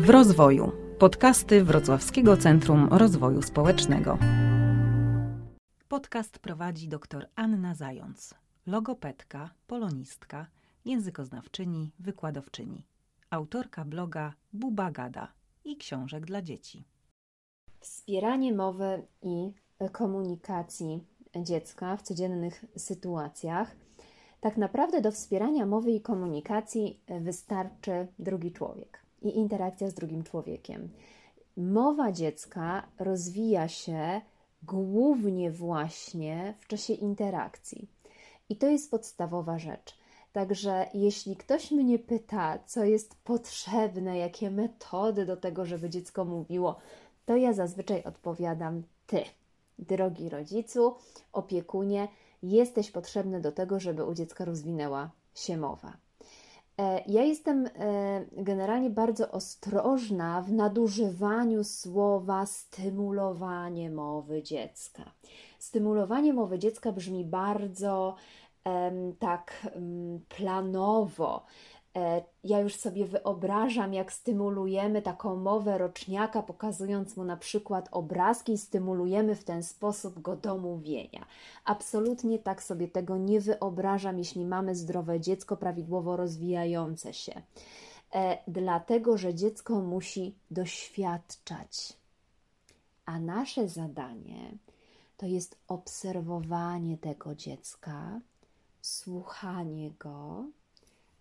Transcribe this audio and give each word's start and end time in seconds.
W 0.00 0.10
rozwoju. 0.10 0.72
Podcasty 0.98 1.64
Wrocławskiego 1.64 2.36
Centrum 2.36 2.88
Rozwoju 2.90 3.42
Społecznego. 3.42 4.18
Podcast 5.88 6.38
prowadzi 6.38 6.88
dr 6.88 7.28
Anna 7.36 7.74
Zając, 7.74 8.34
logopedka, 8.66 9.50
polonistka, 9.66 10.46
językoznawczyni, 10.84 11.90
wykładowczyni, 11.98 12.86
autorka 13.30 13.84
bloga 13.84 14.32
Buba 14.52 14.90
Gada 14.90 15.28
i 15.64 15.76
książek 15.76 16.26
dla 16.26 16.42
dzieci. 16.42 16.84
Wspieranie 17.80 18.52
mowy 18.52 19.02
i 19.22 19.52
komunikacji 19.92 21.04
dziecka 21.36 21.96
w 21.96 22.02
codziennych 22.02 22.64
sytuacjach. 22.76 23.76
Tak 24.40 24.56
naprawdę 24.56 25.00
do 25.00 25.12
wspierania 25.12 25.66
mowy 25.66 25.90
i 25.90 26.00
komunikacji 26.00 27.00
wystarczy 27.20 28.06
drugi 28.18 28.52
człowiek 28.52 29.09
i 29.22 29.36
interakcja 29.36 29.90
z 29.90 29.94
drugim 29.94 30.22
człowiekiem. 30.22 30.88
Mowa 31.56 32.12
dziecka 32.12 32.86
rozwija 32.98 33.68
się 33.68 34.20
głównie 34.62 35.50
właśnie 35.50 36.54
w 36.60 36.66
czasie 36.66 36.92
interakcji. 36.92 37.88
I 38.48 38.56
to 38.56 38.66
jest 38.66 38.90
podstawowa 38.90 39.58
rzecz. 39.58 39.98
Także 40.32 40.86
jeśli 40.94 41.36
ktoś 41.36 41.70
mnie 41.70 41.98
pyta, 41.98 42.58
co 42.66 42.84
jest 42.84 43.14
potrzebne, 43.24 44.18
jakie 44.18 44.50
metody 44.50 45.26
do 45.26 45.36
tego, 45.36 45.66
żeby 45.66 45.90
dziecko 45.90 46.24
mówiło, 46.24 46.76
to 47.26 47.36
ja 47.36 47.52
zazwyczaj 47.52 48.04
odpowiadam 48.04 48.82
ty, 49.06 49.24
drogi 49.78 50.28
rodzicu, 50.28 50.94
opiekunie, 51.32 52.08
jesteś 52.42 52.90
potrzebny 52.90 53.40
do 53.40 53.52
tego, 53.52 53.80
żeby 53.80 54.04
u 54.04 54.14
dziecka 54.14 54.44
rozwinęła 54.44 55.10
się 55.34 55.56
mowa. 55.56 55.96
E, 56.80 57.02
ja 57.06 57.22
jestem 57.22 57.66
e, 57.66 57.70
generalnie 58.32 58.90
bardzo 58.90 59.30
ostrożna 59.30 60.42
w 60.42 60.52
nadużywaniu 60.52 61.64
słowa 61.64 62.46
stymulowanie 62.46 63.90
mowy 63.90 64.42
dziecka. 64.42 65.02
Stymulowanie 65.58 66.32
mowy 66.32 66.58
dziecka 66.58 66.92
brzmi 66.92 67.24
bardzo 67.24 68.14
tak 69.18 69.66
planowo. 70.28 71.44
E, 71.96 72.22
ja 72.44 72.60
już 72.60 72.76
sobie 72.76 73.06
wyobrażam, 73.06 73.94
jak 73.94 74.12
stymulujemy 74.12 75.02
taką 75.02 75.36
mowę 75.36 75.78
roczniaka, 75.78 76.42
pokazując 76.42 77.16
mu 77.16 77.24
na 77.24 77.36
przykład 77.36 77.88
obrazki, 77.92 78.58
stymulujemy 78.58 79.34
w 79.34 79.44
ten 79.44 79.62
sposób 79.62 80.20
go 80.20 80.36
do 80.36 80.58
mówienia. 80.58 81.26
Absolutnie 81.64 82.38
tak 82.38 82.62
sobie 82.62 82.88
tego 82.88 83.16
nie 83.16 83.40
wyobrażam, 83.40 84.18
jeśli 84.18 84.44
mamy 84.44 84.74
zdrowe 84.74 85.20
dziecko, 85.20 85.56
prawidłowo 85.56 86.16
rozwijające 86.16 87.14
się. 87.14 87.42
E, 88.14 88.38
dlatego, 88.48 89.18
że 89.18 89.34
dziecko 89.34 89.80
musi 89.80 90.34
doświadczać. 90.50 91.92
A 93.04 93.20
nasze 93.20 93.68
zadanie 93.68 94.52
to 95.16 95.26
jest 95.26 95.56
obserwowanie 95.68 96.98
tego 96.98 97.34
dziecka, 97.34 98.20
słuchanie 98.80 99.90
go 99.98 100.44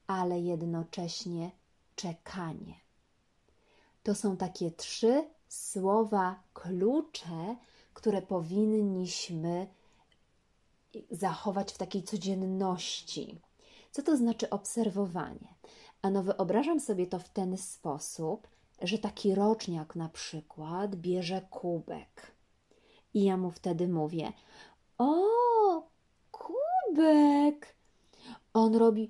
ale 0.09 0.39
jednocześnie 0.39 1.51
czekanie. 1.95 2.75
To 4.03 4.15
są 4.15 4.37
takie 4.37 4.71
trzy 4.71 5.29
słowa 5.47 6.43
klucze, 6.53 7.55
które 7.93 8.21
powinniśmy 8.21 9.67
zachować 11.11 11.71
w 11.71 11.77
takiej 11.77 12.03
codzienności. 12.03 13.41
Co 13.91 14.03
to 14.03 14.17
znaczy 14.17 14.49
obserwowanie? 14.49 15.55
Ano, 16.01 16.23
wyobrażam 16.23 16.79
sobie 16.79 17.07
to 17.07 17.19
w 17.19 17.29
ten 17.29 17.57
sposób, 17.57 18.47
że 18.81 18.97
taki 18.97 19.35
roczniak 19.35 19.95
na 19.95 20.09
przykład 20.09 20.95
bierze 20.95 21.41
kubek. 21.49 22.31
I 23.13 23.23
ja 23.23 23.37
mu 23.37 23.51
wtedy 23.51 23.87
mówię: 23.87 24.33
O, 24.97 25.23
kubek! 26.31 27.78
On 28.53 28.75
robi 28.75 29.09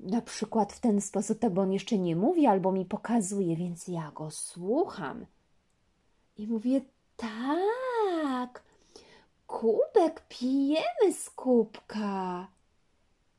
na 0.00 0.20
przykład 0.20 0.72
w 0.72 0.80
ten 0.80 1.00
sposób, 1.00 1.38
bo 1.50 1.62
on 1.62 1.72
jeszcze 1.72 1.98
nie 1.98 2.16
mówi 2.16 2.46
albo 2.46 2.72
mi 2.72 2.84
pokazuje, 2.84 3.56
więc 3.56 3.88
ja 3.88 4.12
go 4.14 4.30
słucham. 4.30 5.26
I 6.36 6.46
mówię, 6.46 6.80
tak, 7.16 8.62
kubek, 9.46 10.26
pijemy 10.28 11.12
z 11.12 11.30
kubka. 11.30 12.48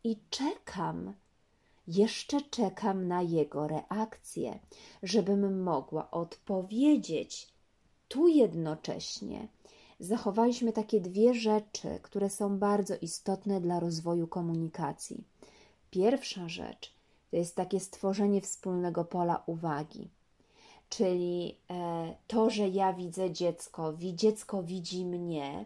I 0.03 0.17
czekam, 0.29 1.13
jeszcze 1.87 2.41
czekam 2.41 3.07
na 3.07 3.21
jego 3.21 3.67
reakcję, 3.67 4.59
żebym 5.03 5.63
mogła 5.63 6.11
odpowiedzieć. 6.11 7.53
Tu 8.07 8.27
jednocześnie 8.27 9.47
zachowaliśmy 9.99 10.73
takie 10.73 11.01
dwie 11.01 11.33
rzeczy, 11.33 11.99
które 12.01 12.29
są 12.29 12.59
bardzo 12.59 12.95
istotne 13.01 13.61
dla 13.61 13.79
rozwoju 13.79 14.27
komunikacji. 14.27 15.23
Pierwsza 15.91 16.49
rzecz 16.49 16.93
to 17.31 17.37
jest 17.37 17.55
takie 17.55 17.79
stworzenie 17.79 18.41
wspólnego 18.41 19.05
pola 19.05 19.43
uwagi, 19.45 20.09
czyli 20.89 21.57
e, 21.69 22.15
to, 22.27 22.49
że 22.49 22.67
ja 22.67 22.93
widzę 22.93 23.31
dziecko, 23.31 23.93
dziecko 24.13 24.63
widzi 24.63 25.05
mnie, 25.05 25.65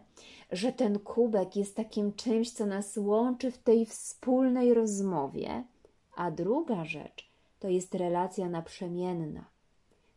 że 0.52 0.72
ten 0.72 0.98
kubek 0.98 1.56
jest 1.56 1.76
takim 1.76 2.12
czymś, 2.12 2.50
co 2.50 2.66
nas 2.66 2.96
łączy 2.96 3.50
w 3.50 3.58
tej 3.58 3.86
wspólnej 3.86 4.74
rozmowie. 4.74 5.64
A 6.16 6.30
druga 6.30 6.84
rzecz 6.84 7.30
to 7.60 7.68
jest 7.68 7.94
relacja 7.94 8.48
naprzemienna, 8.48 9.44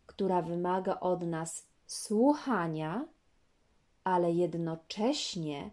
która 0.05 0.41
wymaga 0.41 0.99
od 0.99 1.21
nas 1.21 1.65
słuchania, 1.87 3.05
ale 4.03 4.31
jednocześnie 4.31 5.69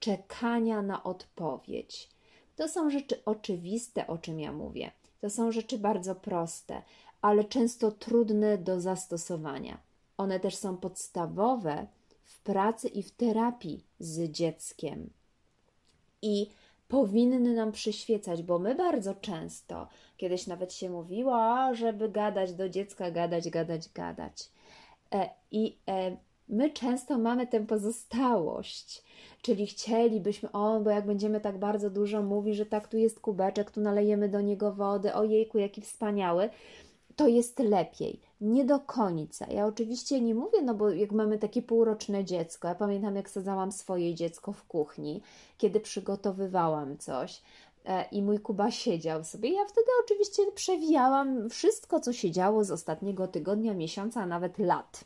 czekania 0.00 0.82
na 0.82 1.02
odpowiedź 1.02 2.08
to 2.60 2.68
są 2.68 2.90
rzeczy 2.90 3.24
oczywiste, 3.24 4.06
o 4.06 4.18
czym 4.18 4.40
ja 4.40 4.52
mówię. 4.52 4.90
To 5.20 5.30
są 5.30 5.52
rzeczy 5.52 5.78
bardzo 5.78 6.14
proste, 6.14 6.82
ale 7.22 7.44
często 7.44 7.90
trudne 7.90 8.58
do 8.58 8.80
zastosowania. 8.80 9.78
One 10.16 10.40
też 10.40 10.56
są 10.56 10.76
podstawowe 10.76 11.86
w 12.24 12.40
pracy 12.40 12.88
i 12.88 13.02
w 13.02 13.10
terapii 13.10 13.84
z 13.98 14.30
dzieckiem. 14.30 15.10
I 16.22 16.50
powinny 16.88 17.54
nam 17.54 17.72
przyświecać, 17.72 18.42
bo 18.42 18.58
my 18.58 18.74
bardzo 18.74 19.14
często, 19.14 19.88
kiedyś 20.16 20.46
nawet 20.46 20.72
się 20.72 20.90
mówiło, 20.90 21.74
żeby 21.74 22.08
gadać 22.08 22.54
do 22.54 22.68
dziecka, 22.68 23.10
gadać, 23.10 23.50
gadać, 23.50 23.88
gadać. 23.88 24.48
E, 25.12 25.30
I 25.50 25.76
e, 25.88 26.16
my 26.50 26.70
często 26.70 27.18
mamy 27.18 27.46
tę 27.46 27.66
pozostałość, 27.66 29.04
czyli 29.42 29.66
chcielibyśmy, 29.66 30.52
o, 30.52 30.80
bo 30.80 30.90
jak 30.90 31.06
będziemy 31.06 31.40
tak 31.40 31.58
bardzo 31.58 31.90
dużo 31.90 32.22
mówić, 32.22 32.56
że 32.56 32.66
tak, 32.66 32.88
tu 32.88 32.96
jest 32.96 33.20
kubeczek, 33.20 33.70
tu 33.70 33.80
nalejemy 33.80 34.28
do 34.28 34.40
niego 34.40 34.72
wody, 34.72 35.14
ojejku, 35.14 35.58
jaki 35.58 35.80
wspaniały, 35.80 36.50
to 37.16 37.28
jest 37.28 37.58
lepiej. 37.58 38.20
Nie 38.40 38.64
do 38.64 38.80
końca. 38.80 39.46
Ja 39.46 39.66
oczywiście 39.66 40.20
nie 40.20 40.34
mówię, 40.34 40.62
no 40.62 40.74
bo 40.74 40.90
jak 40.90 41.12
mamy 41.12 41.38
takie 41.38 41.62
półroczne 41.62 42.24
dziecko, 42.24 42.68
ja 42.68 42.74
pamiętam, 42.74 43.16
jak 43.16 43.30
sadzałam 43.30 43.72
swoje 43.72 44.14
dziecko 44.14 44.52
w 44.52 44.64
kuchni, 44.64 45.22
kiedy 45.58 45.80
przygotowywałam 45.80 46.98
coś, 46.98 47.42
i 48.12 48.22
mój 48.22 48.38
Kuba 48.38 48.70
siedział 48.70 49.24
sobie. 49.24 49.52
Ja 49.52 49.64
wtedy 49.64 49.86
oczywiście 50.04 50.42
przewijałam 50.54 51.50
wszystko, 51.50 52.00
co 52.00 52.12
się 52.12 52.30
działo 52.30 52.64
z 52.64 52.70
ostatniego 52.70 53.28
tygodnia, 53.28 53.74
miesiąca, 53.74 54.22
a 54.22 54.26
nawet 54.26 54.58
lat. 54.58 55.04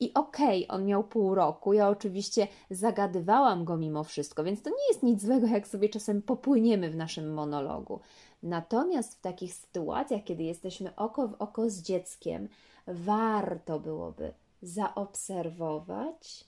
I 0.00 0.14
okej, 0.14 0.66
okay, 0.66 0.76
on 0.76 0.86
miał 0.86 1.04
pół 1.04 1.34
roku, 1.34 1.72
ja 1.72 1.88
oczywiście 1.88 2.48
zagadywałam 2.70 3.64
go 3.64 3.76
mimo 3.76 4.04
wszystko, 4.04 4.44
więc 4.44 4.62
to 4.62 4.70
nie 4.70 4.88
jest 4.88 5.02
nic 5.02 5.22
złego, 5.22 5.46
jak 5.46 5.68
sobie 5.68 5.88
czasem 5.88 6.22
popłyniemy 6.22 6.90
w 6.90 6.96
naszym 6.96 7.34
monologu. 7.34 8.00
Natomiast 8.42 9.14
w 9.14 9.20
takich 9.20 9.54
sytuacjach, 9.54 10.24
kiedy 10.24 10.42
jesteśmy 10.42 10.96
oko 10.96 11.28
w 11.28 11.34
oko 11.34 11.70
z 11.70 11.82
dzieckiem, 11.82 12.48
warto 12.86 13.80
byłoby 13.80 14.32
zaobserwować, 14.62 16.44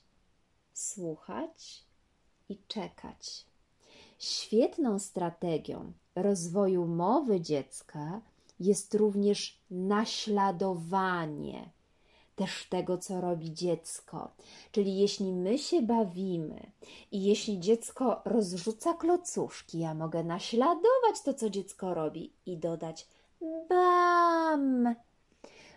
słuchać 0.73 1.83
i 2.49 2.57
czekać. 2.67 3.52
Świetną 4.23 4.99
strategią 4.99 5.91
rozwoju 6.15 6.85
mowy 6.87 7.41
dziecka 7.41 8.21
jest 8.59 8.95
również 8.95 9.59
naśladowanie 9.71 11.69
też 12.35 12.67
tego, 12.69 12.97
co 12.97 13.21
robi 13.21 13.53
dziecko. 13.53 14.31
Czyli 14.71 14.97
jeśli 14.97 15.33
my 15.33 15.57
się 15.57 15.81
bawimy 15.81 16.71
i 17.11 17.23
jeśli 17.23 17.59
dziecko 17.59 18.21
rozrzuca 18.25 18.93
klocuszki, 18.93 19.79
ja 19.79 19.93
mogę 19.93 20.23
naśladować 20.23 21.21
to, 21.25 21.33
co 21.33 21.49
dziecko 21.49 21.93
robi 21.93 22.33
i 22.45 22.57
dodać 22.57 23.07
bam, 23.69 24.95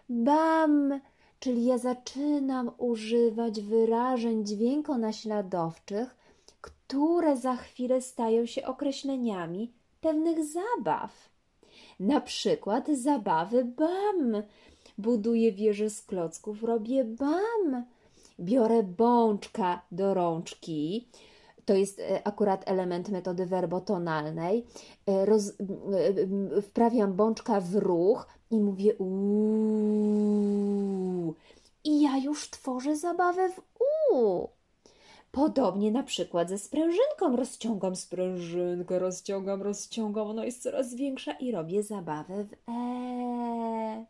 bam. 0.08 1.00
Czyli 1.40 1.64
ja 1.64 1.78
zaczynam 1.78 2.70
używać 2.78 3.60
wyrażeń 3.60 4.46
dźwiękonaśladowczych, 4.46 6.16
które 6.86 7.36
za 7.36 7.56
chwilę 7.56 8.02
stają 8.02 8.46
się 8.46 8.66
określeniami 8.66 9.72
pewnych 10.00 10.38
zabaw. 10.44 11.30
Na 12.00 12.20
przykład 12.20 12.88
zabawy 12.88 13.64
BAM, 13.64 14.42
buduję 14.98 15.52
wieżę 15.52 15.90
z 15.90 16.02
klocków, 16.02 16.62
robię 16.62 17.04
bam. 17.04 17.84
Biorę 18.40 18.82
bączka 18.82 19.82
do 19.92 20.14
rączki, 20.14 21.08
to 21.64 21.74
jest 21.74 22.00
e, 22.00 22.26
akurat 22.26 22.62
element 22.68 23.08
metody 23.08 23.46
werbotonalnej. 23.46 24.66
E, 25.06 25.26
roz, 25.26 25.48
e, 25.48 25.54
wprawiam 26.62 27.14
bączka 27.14 27.60
w 27.60 27.74
ruch 27.74 28.26
i 28.50 28.58
mówię 28.58 28.94
uuu. 28.96 30.06
I 31.84 32.00
ja 32.00 32.18
już 32.18 32.50
tworzę 32.50 32.96
zabawę 32.96 33.50
w 33.50 33.60
u. 34.12 34.48
Podobnie 35.36 35.90
na 35.90 36.02
przykład 36.02 36.48
ze 36.48 36.58
sprężynką. 36.58 37.36
Rozciągam 37.36 37.96
sprężynkę, 37.96 38.98
rozciągam, 38.98 39.62
rozciągam, 39.62 40.28
ona 40.28 40.44
jest 40.44 40.62
coraz 40.62 40.94
większa 40.94 41.32
i 41.32 41.52
robię 41.52 41.82
zabawę 41.82 42.44
w 42.44 42.52
e. 42.68 44.06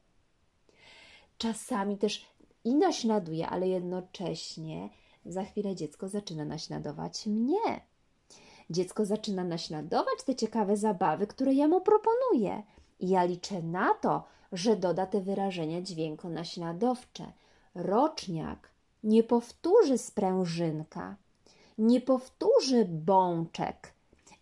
Czasami 1.38 1.99
też 1.99 2.26
i 2.64 2.75
naśladuję, 2.75 3.49
ale 3.49 3.69
jednocześnie 3.69 4.88
za 5.25 5.44
chwilę 5.44 5.75
dziecko 5.75 6.08
zaczyna 6.08 6.44
naśladować 6.44 7.26
mnie. 7.26 7.81
Dziecko 8.70 9.05
zaczyna 9.05 9.44
naśladować 9.44 10.23
te 10.26 10.34
ciekawe 10.34 10.76
zabawy, 10.76 11.26
które 11.26 11.55
ja 11.55 11.69
mu 11.69 11.81
proponuję. 11.81 12.62
I 13.00 13.08
ja 13.08 13.25
liczę 13.25 13.62
na 13.62 13.94
to, 13.94 14.25
że 14.52 14.76
doda 14.76 15.06
te 15.06 15.20
wyrażenia 15.20 15.82
dźwiękonaśladowcze. 15.82 17.32
Roczniak 17.75 18.75
nie 19.04 19.22
powtórzy 19.22 19.98
sprężynka, 19.98 21.16
nie 21.78 22.00
powtórzy 22.00 22.84
bączek, 22.84 23.93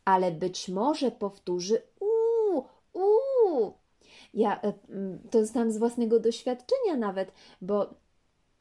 ale 0.04 0.32
być 0.32 0.68
może 0.68 1.10
powtórzy 1.10 1.82
u, 2.00 2.58
u. 2.98 3.72
Ja 4.34 4.60
e, 4.62 4.72
to 5.30 5.46
znam 5.46 5.72
z 5.72 5.78
własnego 5.78 6.20
doświadczenia 6.20 6.96
nawet, 6.96 7.32
bo 7.60 7.94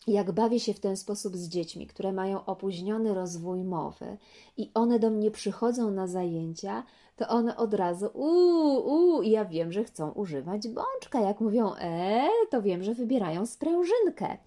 jak 0.07 0.31
bawię 0.31 0.59
się 0.59 0.73
w 0.73 0.79
ten 0.79 0.97
sposób 0.97 1.37
z 1.37 1.47
dziećmi, 1.47 1.87
które 1.87 2.13
mają 2.13 2.45
opóźniony 2.45 3.13
rozwój 3.13 3.63
mowy 3.63 4.17
i 4.57 4.71
one 4.73 4.99
do 4.99 5.09
mnie 5.09 5.31
przychodzą 5.31 5.91
na 5.91 6.07
zajęcia, 6.07 6.83
to 7.15 7.27
one 7.27 7.57
od 7.57 7.73
razu 7.73 8.09
uuu, 8.13 8.79
uu, 8.79 9.21
i 9.21 9.29
ja 9.29 9.45
wiem, 9.45 9.71
że 9.71 9.83
chcą 9.83 10.11
używać 10.11 10.67
bączka. 10.67 11.19
Jak 11.19 11.41
mówią 11.41 11.75
e, 11.75 12.27
to 12.49 12.61
wiem, 12.61 12.83
że 12.83 12.93
wybierają 12.93 13.45
sprężynkę. 13.45 14.37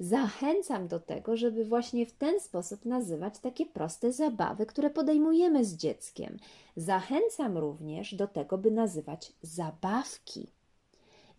Zachęcam 0.00 0.88
do 0.88 1.00
tego, 1.00 1.36
żeby 1.36 1.64
właśnie 1.64 2.06
w 2.06 2.12
ten 2.12 2.40
sposób 2.40 2.84
nazywać 2.84 3.38
takie 3.38 3.66
proste 3.66 4.12
zabawy, 4.12 4.66
które 4.66 4.90
podejmujemy 4.90 5.64
z 5.64 5.76
dzieckiem. 5.76 6.38
Zachęcam 6.76 7.58
również 7.58 8.14
do 8.14 8.26
tego, 8.26 8.58
by 8.58 8.70
nazywać 8.70 9.32
zabawki. 9.42 10.46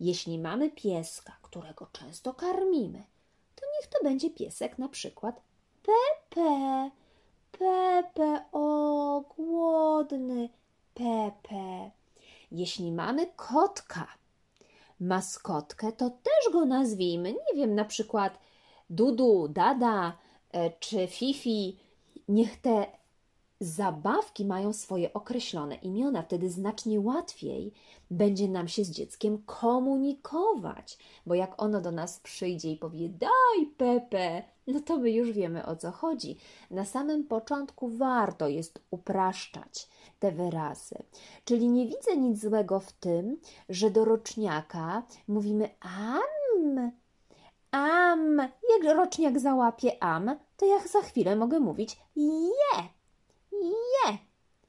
Jeśli 0.00 0.38
mamy 0.38 0.70
pieska, 0.70 1.36
którego 1.42 1.86
często 1.92 2.34
karmimy, 2.34 3.02
to 3.54 3.66
niech 3.78 3.90
to 3.90 3.98
będzie 4.04 4.30
piesek 4.30 4.78
na 4.78 4.88
przykład 4.88 5.42
Pepe. 5.82 6.90
Pepe, 7.52 8.44
o, 8.52 9.24
głodny 9.36 10.48
Pepe. 10.94 11.90
Jeśli 12.52 12.92
mamy 12.92 13.26
kotka, 13.36 14.06
maskotkę, 15.00 15.92
to 15.92 16.10
też 16.10 16.52
go 16.52 16.64
nazwijmy. 16.64 17.32
Nie 17.32 17.56
wiem, 17.56 17.74
na 17.74 17.84
przykład 17.84 18.38
Dudu, 18.90 19.48
Dada 19.48 20.18
e, 20.52 20.70
czy 20.70 21.06
Fifi. 21.06 21.78
Niech 22.28 22.60
te 22.60 22.86
zabawki 23.60 24.44
mają 24.44 24.72
swoje 24.72 25.12
określone 25.12 25.74
imiona, 25.74 26.22
wtedy 26.22 26.50
znacznie 26.50 27.00
łatwiej 27.00 27.72
będzie 28.10 28.48
nam 28.48 28.68
się 28.68 28.84
z 28.84 28.90
dzieckiem 28.90 29.42
komunikować, 29.46 30.98
bo 31.26 31.34
jak 31.34 31.62
ono 31.62 31.80
do 31.80 31.92
nas 31.92 32.20
przyjdzie 32.20 32.70
i 32.70 32.76
powie: 32.76 33.08
Daj, 33.08 33.66
Pepe, 33.76 34.42
no 34.66 34.80
to 34.80 34.98
my 34.98 35.10
już 35.10 35.32
wiemy 35.32 35.66
o 35.66 35.76
co 35.76 35.90
chodzi. 35.90 36.36
Na 36.70 36.84
samym 36.84 37.24
początku 37.24 37.88
warto 37.88 38.48
jest 38.48 38.80
upraszczać 38.90 39.88
te 40.18 40.32
wyrazy. 40.32 40.96
Czyli 41.44 41.68
nie 41.68 41.86
widzę 41.86 42.16
nic 42.16 42.40
złego 42.40 42.80
w 42.80 42.92
tym, 42.92 43.40
że 43.68 43.90
do 43.90 44.04
roczniaka 44.04 45.02
mówimy 45.28 45.68
am, 45.80 46.90
am. 47.70 48.36
Jak 48.38 48.96
roczniak 48.96 49.40
załapie 49.40 50.02
am, 50.02 50.36
to 50.56 50.66
ja 50.66 50.78
za 50.88 51.00
chwilę 51.00 51.36
mogę 51.36 51.60
mówić 51.60 52.00
je 52.16 52.88
je, 53.52 54.18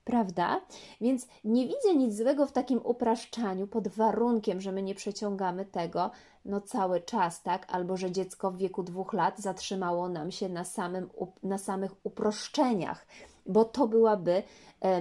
prawda? 0.04 0.62
Więc 1.02 1.28
nie 1.44 1.68
widzę 1.68 1.96
nic 1.96 2.18
złego 2.18 2.46
w 2.46 2.52
takim 2.52 2.80
upraszczaniu 2.84 3.68
pod 3.68 3.88
warunkiem, 3.88 4.62
że 4.62 4.72
my 4.72 4.84
nie 4.84 4.96
przeciągamy 4.96 5.66
tego 5.66 6.12
no 6.46 6.62
cały 6.62 7.02
czas, 7.02 7.44
tak? 7.44 7.66
Albo 7.70 7.98
że 7.98 8.12
dziecko 8.12 8.52
w 8.52 8.58
wieku 8.58 8.84
dwóch 8.84 9.14
lat 9.14 9.40
zatrzymało 9.40 10.10
nam 10.10 10.32
się 10.32 10.50
na, 10.50 10.64
samym, 10.64 11.10
na 11.44 11.58
samych 11.58 11.92
uproszczeniach, 12.04 13.06
bo 13.46 13.66
to 13.66 13.88
byłaby 13.88 14.44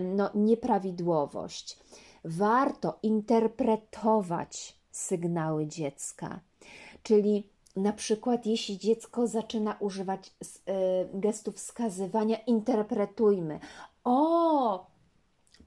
no, 0.00 0.31
nieprawidłowość. 0.35 1.79
Warto 2.25 2.99
interpretować 3.03 4.76
sygnały 4.91 5.67
dziecka, 5.67 6.41
czyli 7.03 7.49
na 7.76 7.93
przykład, 7.93 8.46
jeśli 8.46 8.78
dziecko 8.78 9.26
zaczyna 9.26 9.76
używać 9.81 10.28
y, 10.28 10.72
gestów 11.14 11.56
wskazywania, 11.56 12.37
interpretujmy. 12.46 13.61
O, 14.05 14.87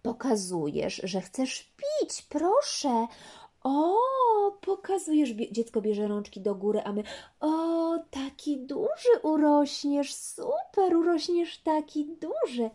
pokazujesz, 0.01 1.01
że 1.03 1.21
chcesz 1.21 1.73
pić, 1.77 2.21
proszę. 2.21 3.07
O, 3.63 3.95
pokazujesz, 4.61 5.29
dziecko 5.29 5.81
bierze 5.81 6.07
rączki 6.07 6.41
do 6.41 6.55
góry, 6.55 6.81
a 6.83 6.93
my, 6.93 7.03
o, 7.39 7.99
taki 8.11 8.57
duży 8.57 9.19
urośniesz, 9.23 10.15
super, 10.15 10.95
urośniesz 10.95 11.57
taki 11.57 12.05
duży. 12.05 12.69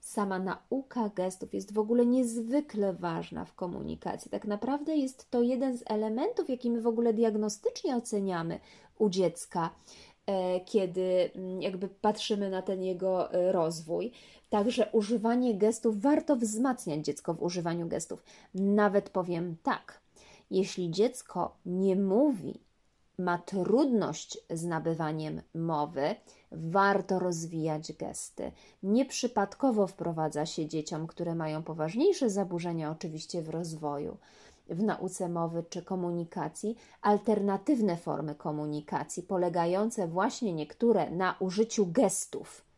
Sama 0.00 0.38
nauka 0.38 1.08
gestów 1.08 1.54
jest 1.54 1.72
w 1.72 1.78
ogóle 1.78 2.06
niezwykle 2.06 2.92
ważna 2.92 3.44
w 3.44 3.54
komunikacji. 3.54 4.30
Tak 4.30 4.44
naprawdę 4.44 4.96
jest 4.96 5.30
to 5.30 5.42
jeden 5.42 5.78
z 5.78 5.82
elementów, 5.86 6.50
jaki 6.50 6.70
my 6.70 6.80
w 6.80 6.86
ogóle 6.86 7.14
diagnostycznie 7.14 7.96
oceniamy 7.96 8.60
u 8.98 9.08
dziecka, 9.08 9.70
e, 10.26 10.60
kiedy 10.60 11.30
mm, 11.34 11.62
jakby 11.62 11.88
patrzymy 11.88 12.50
na 12.50 12.62
ten 12.62 12.82
jego 12.82 13.32
e, 13.32 13.52
rozwój. 13.52 14.12
Także 14.50 14.88
używanie 14.92 15.54
gestów, 15.54 16.00
warto 16.00 16.36
wzmacniać 16.36 17.04
dziecko 17.04 17.34
w 17.34 17.42
używaniu 17.42 17.88
gestów. 17.88 18.22
Nawet 18.54 19.10
powiem 19.10 19.56
tak, 19.62 20.00
jeśli 20.50 20.90
dziecko 20.90 21.56
nie 21.66 21.96
mówi, 21.96 22.60
ma 23.18 23.38
trudność 23.38 24.38
z 24.50 24.64
nabywaniem 24.64 25.42
mowy, 25.54 26.14
warto 26.52 27.18
rozwijać 27.18 27.92
gesty. 27.92 28.52
Nieprzypadkowo 28.82 29.86
wprowadza 29.86 30.46
się 30.46 30.66
dzieciom, 30.66 31.06
które 31.06 31.34
mają 31.34 31.62
poważniejsze 31.62 32.30
zaburzenia, 32.30 32.90
oczywiście 32.90 33.42
w 33.42 33.48
rozwoju, 33.48 34.16
w 34.68 34.82
nauce 34.82 35.28
mowy 35.28 35.64
czy 35.70 35.82
komunikacji, 35.82 36.76
alternatywne 37.02 37.96
formy 37.96 38.34
komunikacji, 38.34 39.22
polegające 39.22 40.08
właśnie 40.08 40.52
niektóre 40.52 41.10
na 41.10 41.36
użyciu 41.40 41.86
gestów 41.86 42.70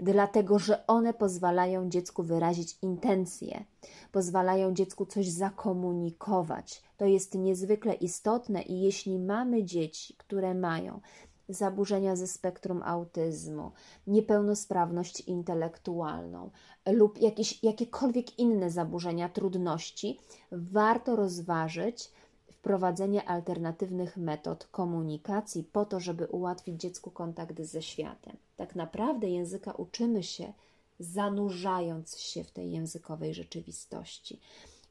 dlatego 0.00 0.58
że 0.58 0.86
one 0.86 1.14
pozwalają 1.14 1.88
dziecku 1.90 2.22
wyrazić 2.22 2.78
intencje, 2.82 3.64
pozwalają 4.12 4.74
dziecku 4.74 5.06
coś 5.06 5.28
zakomunikować. 5.28 6.82
To 6.96 7.04
jest 7.04 7.34
niezwykle 7.34 7.94
istotne 7.94 8.62
i 8.62 8.80
jeśli 8.80 9.18
mamy 9.18 9.64
dzieci, 9.64 10.14
które 10.18 10.54
mają 10.54 11.00
zaburzenia 11.48 12.16
ze 12.16 12.26
spektrum 12.26 12.82
autyzmu, 12.82 13.72
niepełnosprawność 14.06 15.20
intelektualną 15.20 16.50
lub 16.86 17.20
jakieś, 17.20 17.62
jakiekolwiek 17.62 18.38
inne 18.38 18.70
zaburzenia, 18.70 19.28
trudności, 19.28 20.20
warto 20.52 21.16
rozważyć 21.16 22.10
wprowadzenie 22.52 23.28
alternatywnych 23.28 24.16
metod 24.16 24.66
komunikacji 24.66 25.64
po 25.64 25.84
to, 25.84 26.00
żeby 26.00 26.26
ułatwić 26.26 26.80
dziecku 26.80 27.10
kontakt 27.10 27.60
ze 27.60 27.82
światem. 27.82 28.36
Tak 28.56 28.74
naprawdę 28.74 29.28
języka 29.28 29.72
uczymy 29.72 30.22
się 30.22 30.52
zanurzając 30.98 32.18
się 32.18 32.44
w 32.44 32.50
tej 32.50 32.72
językowej 32.72 33.34
rzeczywistości. 33.34 34.40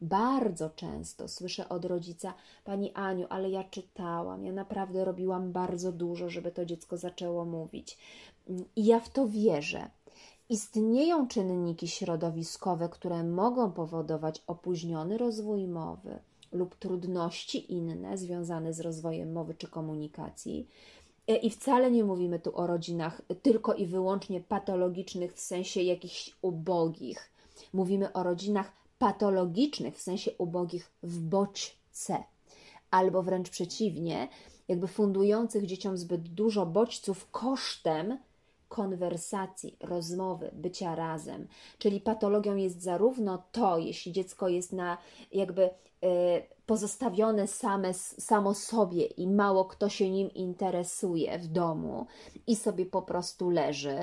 Bardzo 0.03 0.69
często 0.69 1.27
słyszę 1.27 1.69
od 1.69 1.85
rodzica: 1.85 2.33
Pani 2.63 2.93
Aniu, 2.93 3.27
ale 3.29 3.49
ja 3.49 3.63
czytałam, 3.63 4.45
ja 4.45 4.51
naprawdę 4.51 5.05
robiłam 5.05 5.51
bardzo 5.51 5.91
dużo, 5.91 6.29
żeby 6.29 6.51
to 6.51 6.65
dziecko 6.65 6.97
zaczęło 6.97 7.45
mówić. 7.45 7.97
I 8.75 8.85
ja 8.85 8.99
w 8.99 9.09
to 9.09 9.27
wierzę. 9.27 9.89
Istnieją 10.49 11.27
czynniki 11.27 11.87
środowiskowe, 11.87 12.89
które 12.89 13.23
mogą 13.23 13.71
powodować 13.71 14.43
opóźniony 14.47 15.17
rozwój 15.17 15.67
mowy 15.67 16.19
lub 16.51 16.75
trudności 16.75 17.73
inne 17.73 18.17
związane 18.17 18.73
z 18.73 18.79
rozwojem 18.79 19.31
mowy 19.31 19.53
czy 19.53 19.67
komunikacji. 19.67 20.67
E, 21.27 21.35
I 21.35 21.49
wcale 21.49 21.91
nie 21.91 22.03
mówimy 22.03 22.39
tu 22.39 22.57
o 22.57 22.67
rodzinach 22.67 23.21
tylko 23.41 23.73
i 23.73 23.85
wyłącznie 23.85 24.41
patologicznych 24.41 25.33
w 25.33 25.39
sensie 25.39 25.81
jakichś 25.81 26.35
ubogich. 26.41 27.31
Mówimy 27.73 28.13
o 28.13 28.23
rodzinach 28.23 28.82
patologicznych 29.03 29.97
w 29.97 30.01
sensie 30.01 30.31
ubogich 30.37 30.91
w 31.03 31.19
bodźce, 31.19 32.23
albo 32.91 33.23
wręcz 33.23 33.49
przeciwnie, 33.49 34.27
jakby 34.67 34.87
fundujących 34.87 35.65
dzieciom 35.65 35.97
zbyt 35.97 36.21
dużo 36.21 36.65
bodźców 36.65 37.31
kosztem 37.31 38.17
konwersacji, 38.69 39.77
rozmowy, 39.79 40.49
bycia 40.53 40.95
razem. 40.95 41.47
Czyli 41.77 42.01
patologią 42.01 42.55
jest 42.55 42.81
zarówno 42.81 43.43
to, 43.51 43.77
jeśli 43.77 44.11
dziecko 44.11 44.49
jest 44.49 44.73
na 44.73 44.97
jakby 45.31 45.63
y, 45.63 45.69
pozostawione 46.65 47.47
same, 47.47 47.93
samo 47.93 48.53
sobie 48.53 49.05
i 49.05 49.27
mało 49.27 49.65
kto 49.65 49.89
się 49.89 50.11
nim 50.11 50.33
interesuje 50.33 51.39
w 51.39 51.47
domu 51.47 52.05
i 52.47 52.55
sobie 52.55 52.85
po 52.85 53.01
prostu 53.01 53.49
leży 53.49 53.97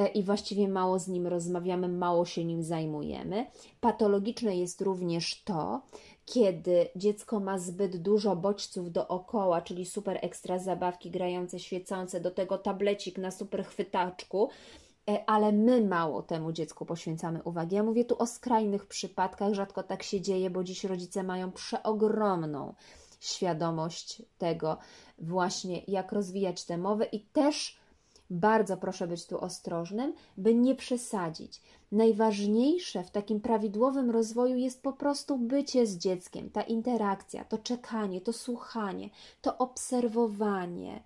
y, 0.00 0.06
i 0.06 0.22
właściwie 0.22 0.68
mało 0.68 0.98
z 0.98 1.08
nim 1.08 1.26
rozmawiamy, 1.26 1.88
mało 1.88 2.24
się 2.24 2.44
nim 2.44 2.62
zajmujemy. 2.62 3.46
Patologiczne 3.80 4.56
jest 4.56 4.80
również 4.80 5.42
to, 5.42 5.82
kiedy 6.26 6.88
dziecko 6.96 7.40
ma 7.40 7.58
zbyt 7.58 7.96
dużo 7.96 8.36
bodźców 8.36 8.92
dookoła, 8.92 9.60
czyli 9.62 9.86
super 9.86 10.18
ekstra 10.22 10.58
zabawki 10.58 11.10
grające, 11.10 11.60
świecące, 11.60 12.20
do 12.20 12.30
tego 12.30 12.58
tablecik 12.58 13.18
na 13.18 13.30
super 13.30 13.64
chwytaczku, 13.64 14.48
e, 14.48 14.83
ale 15.26 15.52
my 15.52 15.80
mało 15.80 16.22
temu 16.22 16.52
dziecku 16.52 16.86
poświęcamy 16.86 17.42
uwagi. 17.42 17.76
Ja 17.76 17.82
mówię 17.82 18.04
tu 18.04 18.18
o 18.18 18.26
skrajnych 18.26 18.86
przypadkach, 18.86 19.54
rzadko 19.54 19.82
tak 19.82 20.02
się 20.02 20.20
dzieje, 20.20 20.50
bo 20.50 20.64
dziś 20.64 20.84
rodzice 20.84 21.22
mają 21.22 21.52
przeogromną 21.52 22.74
świadomość 23.20 24.22
tego, 24.38 24.78
właśnie 25.18 25.82
jak 25.88 26.12
rozwijać 26.12 26.64
tę 26.64 26.78
mowę 26.78 27.04
i 27.04 27.20
też 27.20 27.78
bardzo 28.30 28.76
proszę 28.76 29.06
być 29.06 29.26
tu 29.26 29.40
ostrożnym, 29.40 30.14
by 30.36 30.54
nie 30.54 30.74
przesadzić. 30.74 31.62
Najważniejsze 31.92 33.04
w 33.04 33.10
takim 33.10 33.40
prawidłowym 33.40 34.10
rozwoju 34.10 34.56
jest 34.56 34.82
po 34.82 34.92
prostu 34.92 35.38
bycie 35.38 35.86
z 35.86 35.96
dzieckiem, 35.96 36.50
ta 36.50 36.62
interakcja, 36.62 37.44
to 37.44 37.58
czekanie, 37.58 38.20
to 38.20 38.32
słuchanie, 38.32 39.10
to 39.42 39.58
obserwowanie, 39.58 41.02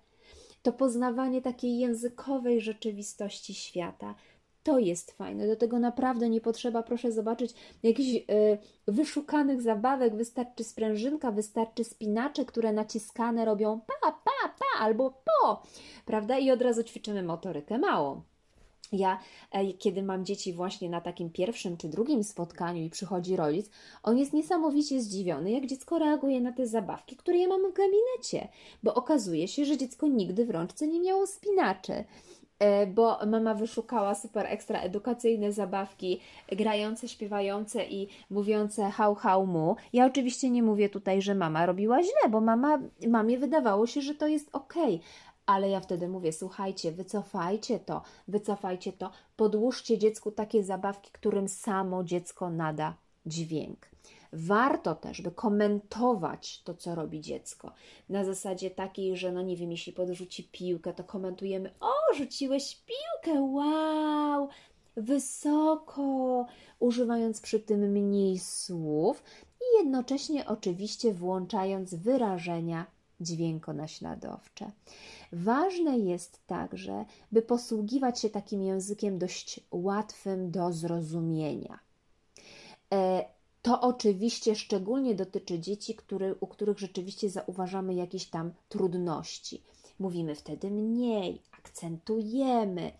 to 0.69 0.73
poznawanie 0.73 1.41
takiej 1.41 1.79
językowej 1.79 2.61
rzeczywistości 2.61 3.53
świata. 3.53 4.15
To 4.63 4.79
jest 4.79 5.11
fajne. 5.11 5.47
Do 5.47 5.55
tego 5.55 5.79
naprawdę 5.79 6.29
nie 6.29 6.41
potrzeba, 6.41 6.83
proszę 6.83 7.11
zobaczyć, 7.11 7.53
jakichś 7.83 8.29
y, 8.31 8.57
wyszukanych 8.87 9.61
zabawek. 9.61 10.15
Wystarczy 10.15 10.63
sprężynka, 10.63 11.31
wystarczy 11.31 11.83
spinacze, 11.83 12.45
które 12.45 12.73
naciskane 12.73 13.45
robią 13.45 13.79
pa, 13.79 14.11
pa, 14.11 14.49
pa 14.59 14.83
albo 14.83 15.11
po, 15.11 15.63
prawda? 16.05 16.37
I 16.37 16.51
od 16.51 16.61
razu 16.61 16.83
ćwiczymy 16.83 17.23
motorykę 17.23 17.77
małą. 17.77 18.21
Ja, 18.91 19.19
e, 19.51 19.73
kiedy 19.73 20.03
mam 20.03 20.25
dzieci 20.25 20.53
właśnie 20.53 20.89
na 20.89 21.01
takim 21.01 21.29
pierwszym 21.29 21.77
czy 21.77 21.89
drugim 21.89 22.23
spotkaniu 22.23 22.83
i 22.83 22.89
przychodzi 22.89 23.35
rodzic, 23.35 23.69
on 24.03 24.17
jest 24.17 24.33
niesamowicie 24.33 25.01
zdziwiony, 25.01 25.51
jak 25.51 25.65
dziecko 25.65 25.99
reaguje 25.99 26.41
na 26.41 26.51
te 26.51 26.67
zabawki, 26.67 27.15
które 27.15 27.37
ja 27.37 27.47
mam 27.47 27.71
w 27.71 27.73
gabinecie, 27.73 28.47
bo 28.83 28.93
okazuje 28.93 29.47
się, 29.47 29.65
że 29.65 29.77
dziecko 29.77 30.07
nigdy 30.07 30.45
w 30.45 30.49
rączce 30.49 30.87
nie 30.87 30.99
miało 30.99 31.27
spinaczy. 31.27 32.03
E, 32.59 32.87
bo 32.87 33.17
mama 33.25 33.53
wyszukała 33.53 34.15
super 34.15 34.45
ekstra 34.45 34.79
edukacyjne 34.79 35.51
zabawki, 35.51 36.19
grające, 36.51 37.07
śpiewające 37.07 37.85
i 37.85 38.07
mówiące 38.29 38.89
hał, 38.89 39.15
hał, 39.15 39.45
mu. 39.47 39.75
Ja 39.93 40.05
oczywiście 40.05 40.49
nie 40.49 40.63
mówię 40.63 40.89
tutaj, 40.89 41.21
że 41.21 41.35
mama 41.35 41.65
robiła 41.65 42.03
źle, 42.03 42.29
bo 42.29 42.41
mama, 42.41 42.79
mamie 43.07 43.37
wydawało 43.37 43.87
się, 43.87 44.01
że 44.01 44.15
to 44.15 44.27
jest 44.27 44.49
ok, 44.53 44.73
ale 45.49 45.69
ja 45.69 45.79
wtedy 45.79 46.07
mówię: 46.07 46.33
słuchajcie, 46.33 46.91
wycofajcie 46.91 47.79
to, 47.79 48.01
wycofajcie 48.27 48.93
to, 48.93 49.11
podłóżcie 49.35 49.97
dziecku 49.97 50.31
takie 50.31 50.63
zabawki, 50.63 51.11
którym 51.11 51.47
samo 51.47 52.03
dziecko 52.03 52.49
nada 52.49 52.93
dźwięk. 53.25 53.89
Warto 54.33 54.95
też, 54.95 55.21
by 55.21 55.31
komentować 55.31 56.61
to, 56.63 56.73
co 56.73 56.95
robi 56.95 57.21
dziecko. 57.21 57.71
Na 58.09 58.25
zasadzie 58.25 58.71
takiej, 58.71 59.17
że 59.17 59.31
no 59.31 59.41
nie 59.41 59.57
wiem, 59.57 59.71
jeśli 59.71 59.93
podrzuci 59.93 60.43
piłkę, 60.43 60.93
to 60.93 61.03
komentujemy: 61.03 61.73
O, 61.79 62.13
rzuciłeś 62.15 62.81
piłkę, 62.85 63.41
wow, 63.41 64.49
wysoko, 64.95 66.45
używając 66.79 67.41
przy 67.41 67.59
tym 67.59 67.79
mniej 67.79 68.39
słów 68.39 69.23
i 69.61 69.83
jednocześnie 69.83 70.47
oczywiście 70.47 71.13
włączając 71.13 71.95
wyrażenia 71.95 72.85
dźwiękonaśladowcze. 73.21 74.71
Ważne 75.31 75.97
jest 75.97 76.47
także, 76.47 77.05
by 77.31 77.41
posługiwać 77.41 78.19
się 78.19 78.29
takim 78.29 78.61
językiem 78.63 79.17
dość 79.17 79.59
łatwym 79.71 80.51
do 80.51 80.73
zrozumienia. 80.73 81.79
E, 82.93 83.25
to 83.61 83.81
oczywiście 83.81 84.55
szczególnie 84.55 85.15
dotyczy 85.15 85.59
dzieci, 85.59 85.95
który, 85.95 86.35
u 86.39 86.47
których 86.47 86.79
rzeczywiście 86.79 87.29
zauważamy 87.29 87.93
jakieś 87.93 88.25
tam 88.25 88.51
trudności. 88.69 89.63
Mówimy 89.99 90.35
wtedy 90.35 90.71
mniej, 90.71 91.41
akcentujemy, 91.57 92.91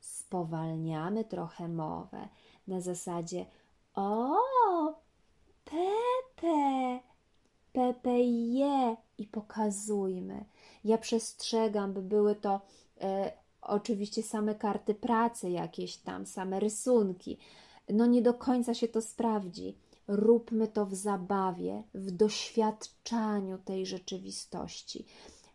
spowalniamy 0.00 1.24
trochę 1.24 1.68
mowę 1.68 2.28
na 2.68 2.80
zasadzie 2.80 3.46
o, 3.94 4.36
Pepe, 5.64 7.00
Pepe 7.72 8.20
je 8.20 8.96
i 9.18 9.26
pokazujmy. 9.26 10.44
Ja 10.84 10.98
przestrzegam, 10.98 11.92
by 11.92 12.02
były 12.02 12.34
to 12.34 12.60
e, 13.00 13.32
oczywiście 13.62 14.22
same 14.22 14.54
karty 14.54 14.94
pracy, 14.94 15.50
jakieś 15.50 15.96
tam, 15.96 16.26
same 16.26 16.60
rysunki. 16.60 17.38
No 17.88 18.06
nie 18.06 18.22
do 18.22 18.34
końca 18.34 18.74
się 18.74 18.88
to 18.88 19.02
sprawdzi. 19.02 19.76
Róbmy 20.08 20.68
to 20.68 20.86
w 20.86 20.94
zabawie, 20.94 21.82
w 21.94 22.10
doświadczaniu 22.10 23.58
tej 23.58 23.86
rzeczywistości. 23.86 25.04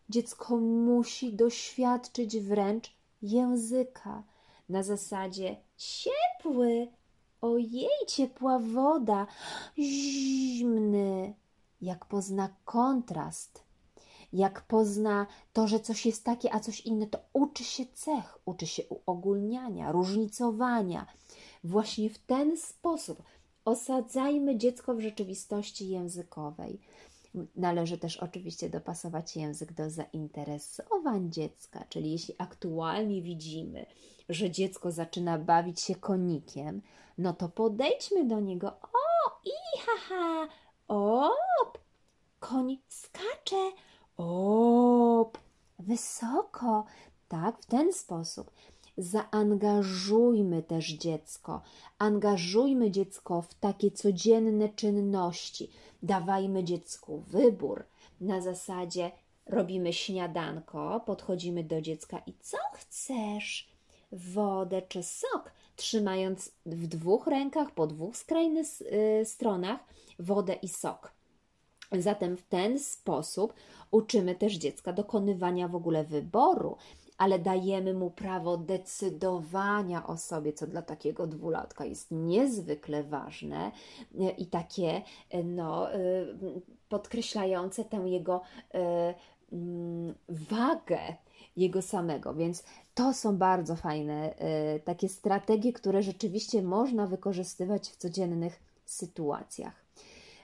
Dziecko 0.10 0.58
musi 0.58 1.34
doświadczyć 1.34 2.40
wręcz 2.40 2.92
języka 3.22 4.24
na 4.70 4.84
zasadzie 4.84 5.56
ciepły, 5.78 6.88
ojej, 7.42 7.90
ciepła 8.08 8.60
woda, 8.60 9.28
zimny. 9.78 11.34
Jak 11.84 12.06
pozna 12.06 12.50
kontrast, 12.66 13.64
jak 14.34 14.62
pozna 14.62 15.28
to, 15.54 15.68
że 15.68 15.80
coś 15.80 16.06
jest 16.06 16.24
takie, 16.24 16.54
a 16.54 16.60
coś 16.60 16.82
inne, 16.82 17.08
to 17.08 17.20
uczy 17.34 17.64
się 17.64 17.86
cech, 17.94 18.40
uczy 18.46 18.68
się 18.68 18.84
uogólniania, 18.90 19.92
różnicowania. 19.92 21.06
Właśnie 21.64 22.10
w 22.10 22.18
ten 22.18 22.58
sposób 22.58 23.24
osadzajmy 23.66 24.58
dziecko 24.58 24.94
w 24.96 25.00
rzeczywistości 25.00 25.90
językowej. 25.90 26.80
Należy 27.56 27.98
też 27.98 28.18
oczywiście 28.18 28.70
dopasować 28.70 29.36
język 29.36 29.74
do 29.74 29.90
zainteresowań 29.90 31.32
dziecka, 31.32 31.86
czyli 31.90 32.12
jeśli 32.12 32.36
aktualnie 32.38 33.22
widzimy, 33.22 33.86
że 34.30 34.52
dziecko 34.52 34.92
zaczyna 34.92 35.40
bawić 35.40 35.82
się 35.82 35.96
konikiem, 35.96 36.82
no 37.18 37.34
to 37.34 37.50
podejdźmy 37.50 38.26
do 38.26 38.40
niego. 38.40 38.68
O, 38.68 39.40
i 39.46 39.80
haha, 39.80 40.48
op, 40.94 41.78
koń 42.40 42.78
skacze, 42.88 43.72
op, 44.18 45.38
wysoko. 45.80 46.86
Tak, 47.28 47.62
w 47.62 47.66
ten 47.66 47.94
sposób. 47.94 48.52
Zaangażujmy 48.98 50.64
też 50.64 50.88
dziecko. 50.88 51.62
Angażujmy 52.00 52.92
dziecko 52.92 53.42
w 53.42 53.54
takie 53.54 53.92
codzienne 53.92 54.70
czynności. 54.70 55.70
Dawajmy 56.04 56.64
dziecku 56.64 57.24
wybór 57.28 57.84
na 58.22 58.42
zasadzie 58.42 59.12
robimy 59.46 59.94
śniadanko, 59.94 61.00
podchodzimy 61.06 61.64
do 61.64 61.82
dziecka 61.82 62.22
i 62.28 62.34
co 62.40 62.58
chcesz? 62.74 63.68
Wodę 64.12 64.82
czy 64.82 65.04
sok? 65.04 65.52
Trzymając 65.76 66.52
w 66.66 66.88
dwóch 66.88 67.28
rękach, 67.28 67.72
po 67.72 67.88
dwóch 67.88 68.18
skrajnych 68.18 68.68
y, 69.22 69.26
stronach 69.26 69.80
wodę 70.20 70.54
i 70.54 70.68
sok. 70.68 71.14
Zatem 71.92 72.38
w 72.38 72.44
ten 72.44 72.80
sposób 72.80 73.54
uczymy 73.92 74.36
też 74.36 74.54
dziecka 74.54 74.94
dokonywania 74.94 75.68
w 75.68 75.76
ogóle 75.76 76.04
wyboru, 76.04 76.78
ale 77.18 77.40
dajemy 77.40 77.94
mu 77.94 78.12
prawo 78.12 78.58
decydowania 78.58 80.08
o 80.08 80.18
sobie, 80.18 80.54
co 80.54 80.68
dla 80.68 80.82
takiego 80.82 81.28
dwulatka 81.28 81.86
jest 81.86 82.12
niezwykle 82.12 83.04
ważne 83.04 83.72
i 84.38 84.46
takie 84.46 85.02
no, 85.44 85.96
y, 85.96 86.62
podkreślające 86.90 87.86
tę 87.86 87.98
jego 87.98 88.42
y, 88.76 88.78
mm, 89.52 90.16
wagę 90.30 91.00
jego 91.58 91.82
samego. 91.82 92.34
Więc 92.34 92.64
to 92.94 93.14
są 93.14 93.38
bardzo 93.38 93.76
fajne 93.76 94.34
y, 94.76 94.80
takie 94.80 95.10
strategie, 95.10 95.74
które 95.74 96.04
rzeczywiście 96.04 96.62
można 96.62 97.08
wykorzystywać 97.08 97.90
w 97.90 97.98
codziennych 97.98 98.60
sytuacjach. 98.86 99.84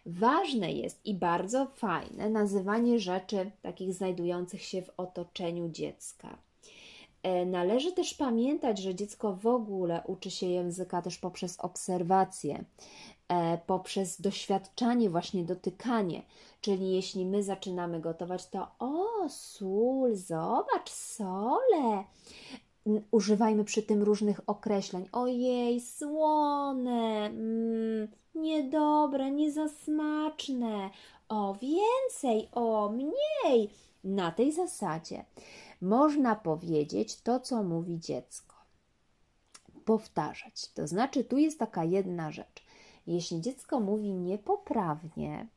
Ważne 0.05 0.71
jest 0.71 1.05
i 1.05 1.13
bardzo 1.13 1.65
fajne 1.65 2.29
nazywanie 2.29 2.99
rzeczy 2.99 3.51
takich 3.61 3.93
znajdujących 3.93 4.61
się 4.61 4.81
w 4.81 4.91
otoczeniu 4.97 5.69
dziecka. 5.69 6.37
E, 7.23 7.45
należy 7.45 7.91
też 7.91 8.13
pamiętać, 8.13 8.79
że 8.79 8.95
dziecko 8.95 9.35
w 9.35 9.47
ogóle 9.47 10.03
uczy 10.07 10.31
się 10.31 10.45
języka 10.45 11.01
też 11.01 11.17
poprzez 11.17 11.59
obserwację, 11.59 12.63
poprzez 13.65 14.21
doświadczanie, 14.21 15.09
właśnie 15.09 15.43
dotykanie. 15.43 16.21
Czyli 16.61 16.91
jeśli 16.91 17.25
my 17.25 17.43
zaczynamy 17.43 17.99
gotować, 17.99 18.47
to 18.47 18.67
o, 18.79 19.29
sól, 19.29 20.15
zobacz, 20.15 20.89
sole. 20.89 22.03
Używajmy 23.11 23.63
przy 23.63 23.83
tym 23.83 24.03
różnych 24.03 24.41
określeń. 24.47 25.09
Ojej, 25.11 25.81
słone, 25.81 27.25
mm, 27.25 28.07
niedobre, 28.35 29.31
niezasmaczne. 29.31 30.89
O, 31.29 31.55
więcej, 31.61 32.49
o, 32.51 32.89
mniej. 32.89 33.69
Na 34.03 34.31
tej 34.31 34.51
zasadzie 34.51 35.25
można 35.81 36.35
powiedzieć 36.35 37.21
to, 37.21 37.39
co 37.39 37.63
mówi 37.63 37.99
dziecko. 37.99 38.55
Powtarzać. 39.85 40.67
To 40.73 40.87
znaczy, 40.87 41.23
tu 41.23 41.37
jest 41.37 41.59
taka 41.59 41.83
jedna 41.83 42.31
rzecz. 42.31 42.68
Jeśli 43.09 43.41
dziecko 43.41 43.79
mówi 43.79 44.13
niepoprawnie, 44.13 45.47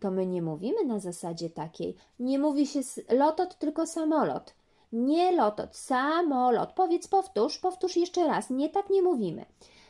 to 0.00 0.10
my 0.10 0.26
nie 0.26 0.42
mówimy 0.42 0.84
na 0.84 0.98
zasadzie 0.98 1.50
takiej, 1.50 1.96
nie 2.18 2.38
mówi 2.38 2.66
się 2.66 2.80
lotot, 3.08 3.58
tylko 3.58 3.86
samolot. 3.86 4.54
Nie 4.92 5.32
lotot, 5.32 5.76
samolot. 5.76 6.72
Powiedz, 6.72 7.08
powtórz, 7.08 7.58
powtórz 7.58 7.96
jeszcze 7.96 8.26
raz. 8.26 8.50
Nie 8.50 8.68
tak 8.68 8.90
nie 8.90 9.02
mówimy, 9.02 9.46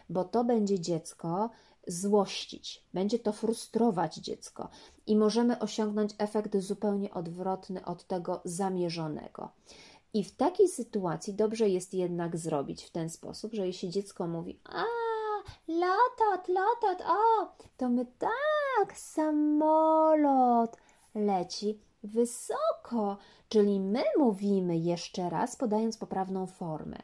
bo 0.09 0.25
to 0.25 0.45
będzie 0.45 0.81
dziecko 0.81 1.51
złościć, 1.87 2.85
będzie 2.95 3.19
to 3.19 3.33
frustrować 3.33 4.17
dziecko 4.17 4.69
i 5.07 5.17
możemy 5.17 5.59
osiągnąć 5.59 6.15
efekt 6.19 6.57
zupełnie 6.57 7.15
odwrotny 7.15 7.85
od 7.85 8.05
tego 8.05 8.41
zamierzonego. 8.45 9.49
I 10.15 10.25
w 10.25 10.37
takiej 10.37 10.69
sytuacji 10.69 11.35
dobrze 11.35 11.69
jest 11.69 11.95
jednak 11.95 12.37
zrobić 12.37 12.85
w 12.85 12.91
ten 12.91 13.11
sposób, 13.11 13.53
że 13.53 13.67
jeśli 13.67 13.91
dziecko 13.91 14.27
mówi: 14.27 14.61
lotot, 15.69 16.49
lotot, 16.49 17.07
o, 17.07 17.53
to 17.77 17.89
my 17.89 18.07
tak, 18.19 18.99
samolot 18.99 20.77
leci 21.15 21.79
wysoko, 22.05 23.17
czyli 23.49 23.81
my 23.81 24.03
mówimy 24.19 24.77
jeszcze 24.77 25.31
raz, 25.31 25.57
podając 25.57 25.97
poprawną 25.97 26.47
formę. 26.47 26.97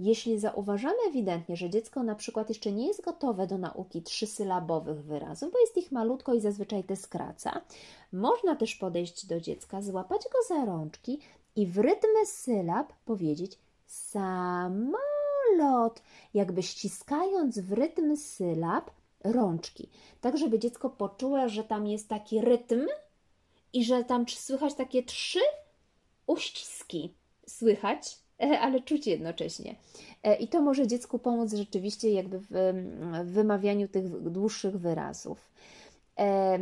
Jeśli 0.00 0.38
zauważamy 0.38 0.96
ewidentnie, 1.08 1.56
że 1.56 1.70
dziecko 1.70 2.02
na 2.02 2.14
przykład 2.14 2.48
jeszcze 2.48 2.72
nie 2.72 2.86
jest 2.86 3.04
gotowe 3.04 3.46
do 3.46 3.58
nauki 3.58 4.02
trzysylabowych 4.02 5.04
wyrazów, 5.04 5.52
bo 5.52 5.58
jest 5.58 5.76
ich 5.76 5.92
malutko 5.92 6.34
i 6.34 6.40
zazwyczaj 6.40 6.84
te 6.84 6.96
skraca, 6.96 7.60
można 8.12 8.56
też 8.56 8.74
podejść 8.74 9.26
do 9.26 9.40
dziecka, 9.40 9.82
złapać 9.82 10.22
go 10.22 10.54
za 10.54 10.64
rączki 10.64 11.20
i 11.56 11.66
w 11.66 11.78
rytm 11.78 12.08
sylab 12.26 12.92
powiedzieć 13.04 13.58
samolot, 15.56 16.02
jakby 16.34 16.62
ściskając 16.62 17.58
w 17.58 17.72
rytm 17.72 18.16
sylab 18.16 18.90
rączki, 19.24 19.88
tak 20.20 20.38
żeby 20.38 20.58
dziecko 20.58 20.90
poczuło, 20.90 21.48
że 21.48 21.64
tam 21.64 21.86
jest 21.86 22.08
taki 22.08 22.40
rytm 22.40 22.86
i 23.72 23.84
że 23.84 24.04
tam 24.04 24.28
słychać 24.28 24.74
takie 24.74 25.02
trzy 25.02 25.40
uściski. 26.26 27.14
Słychać, 27.46 28.18
ale 28.62 28.80
czuć 28.80 29.06
jednocześnie. 29.06 29.76
E, 30.22 30.36
I 30.36 30.48
to 30.48 30.62
może 30.62 30.86
dziecku 30.86 31.18
pomóc 31.18 31.54
rzeczywiście 31.54 32.10
jakby 32.10 32.38
w, 32.38 32.74
wymawianiu 33.24 33.88
tych 33.88 34.22
dłuższych 34.30 34.78
wyrazów. 34.78 35.50
E, 36.18 36.58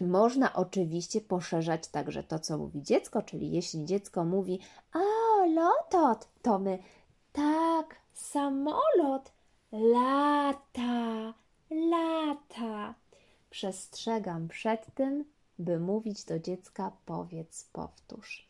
można 0.00 0.52
oczywiście 0.52 1.20
poszerzać 1.20 1.88
także 1.88 2.22
to, 2.22 2.38
co 2.38 2.58
mówi 2.58 2.82
dziecko, 2.82 3.22
czyli 3.22 3.50
jeśli 3.50 3.84
dziecko 3.84 4.24
mówi 4.24 4.60
a 4.92 4.98
lotot, 5.46 6.28
to 6.42 6.58
my 6.58 6.78
tak, 7.32 7.96
samolot 8.20 9.32
lata, 9.72 11.34
lata. 11.70 12.94
Przestrzegam 13.50 14.48
przed 14.48 14.94
tym, 14.94 15.24
by 15.58 15.80
mówić 15.80 16.24
do 16.24 16.38
dziecka 16.38 16.92
powiedz, 17.06 17.64
powtórz. 17.72 18.48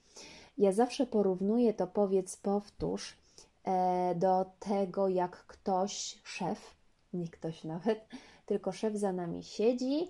Ja 0.59 0.73
zawsze 0.73 1.07
porównuję 1.07 1.75
to 1.75 1.87
powiedz, 1.87 2.37
powtórz 2.37 3.17
e, 3.65 4.15
do 4.15 4.51
tego, 4.59 5.09
jak 5.09 5.47
ktoś, 5.47 6.19
szef, 6.25 6.75
nie 7.13 7.29
ktoś 7.29 7.65
nawet, 7.65 8.09
tylko 8.47 8.73
szef 8.73 8.95
za 8.95 9.13
nami 9.13 9.43
siedzi 9.43 10.09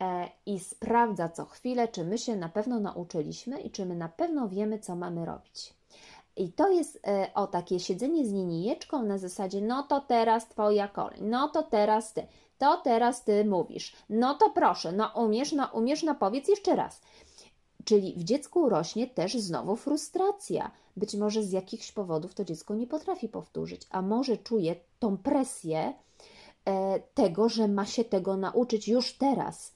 e, 0.00 0.28
i 0.46 0.58
sprawdza 0.58 1.28
co 1.28 1.44
chwilę, 1.44 1.88
czy 1.88 2.04
my 2.04 2.18
się 2.18 2.36
na 2.36 2.48
pewno 2.48 2.80
nauczyliśmy 2.80 3.60
i 3.60 3.70
czy 3.70 3.86
my 3.86 3.94
na 3.94 4.08
pewno 4.08 4.48
wiemy, 4.48 4.78
co 4.78 4.96
mamy 4.96 5.24
robić. 5.24 5.77
I 6.38 6.52
to 6.52 6.68
jest 6.68 7.00
e, 7.06 7.30
o 7.34 7.46
takie 7.46 7.80
siedzenie 7.80 8.26
z 8.26 8.32
linijeczką 8.32 9.02
na 9.02 9.18
zasadzie, 9.18 9.60
no 9.60 9.82
to 9.82 10.00
teraz 10.00 10.48
twoja 10.48 10.88
kolej, 10.88 11.22
no 11.22 11.48
to 11.48 11.62
teraz 11.62 12.12
ty, 12.12 12.26
to 12.58 12.76
teraz 12.76 13.24
ty 13.24 13.44
mówisz. 13.44 13.96
No 14.08 14.34
to 14.34 14.50
proszę, 14.50 14.92
no 14.92 15.10
umiesz, 15.14 15.52
no 15.52 15.68
umiesz, 15.72 16.02
no 16.02 16.14
powiedz 16.14 16.48
jeszcze 16.48 16.76
raz. 16.76 17.00
Czyli 17.84 18.14
w 18.16 18.24
dziecku 18.24 18.68
rośnie 18.68 19.06
też 19.06 19.34
znowu 19.34 19.76
frustracja. 19.76 20.70
Być 20.96 21.14
może 21.14 21.42
z 21.42 21.52
jakichś 21.52 21.92
powodów 21.92 22.34
to 22.34 22.44
dziecko 22.44 22.74
nie 22.74 22.86
potrafi 22.86 23.28
powtórzyć, 23.28 23.82
a 23.90 24.02
może 24.02 24.36
czuje 24.36 24.76
tą 24.98 25.16
presję 25.16 25.92
e, 26.64 27.00
tego, 27.00 27.48
że 27.48 27.68
ma 27.68 27.86
się 27.86 28.04
tego 28.04 28.36
nauczyć 28.36 28.88
już 28.88 29.12
teraz 29.12 29.74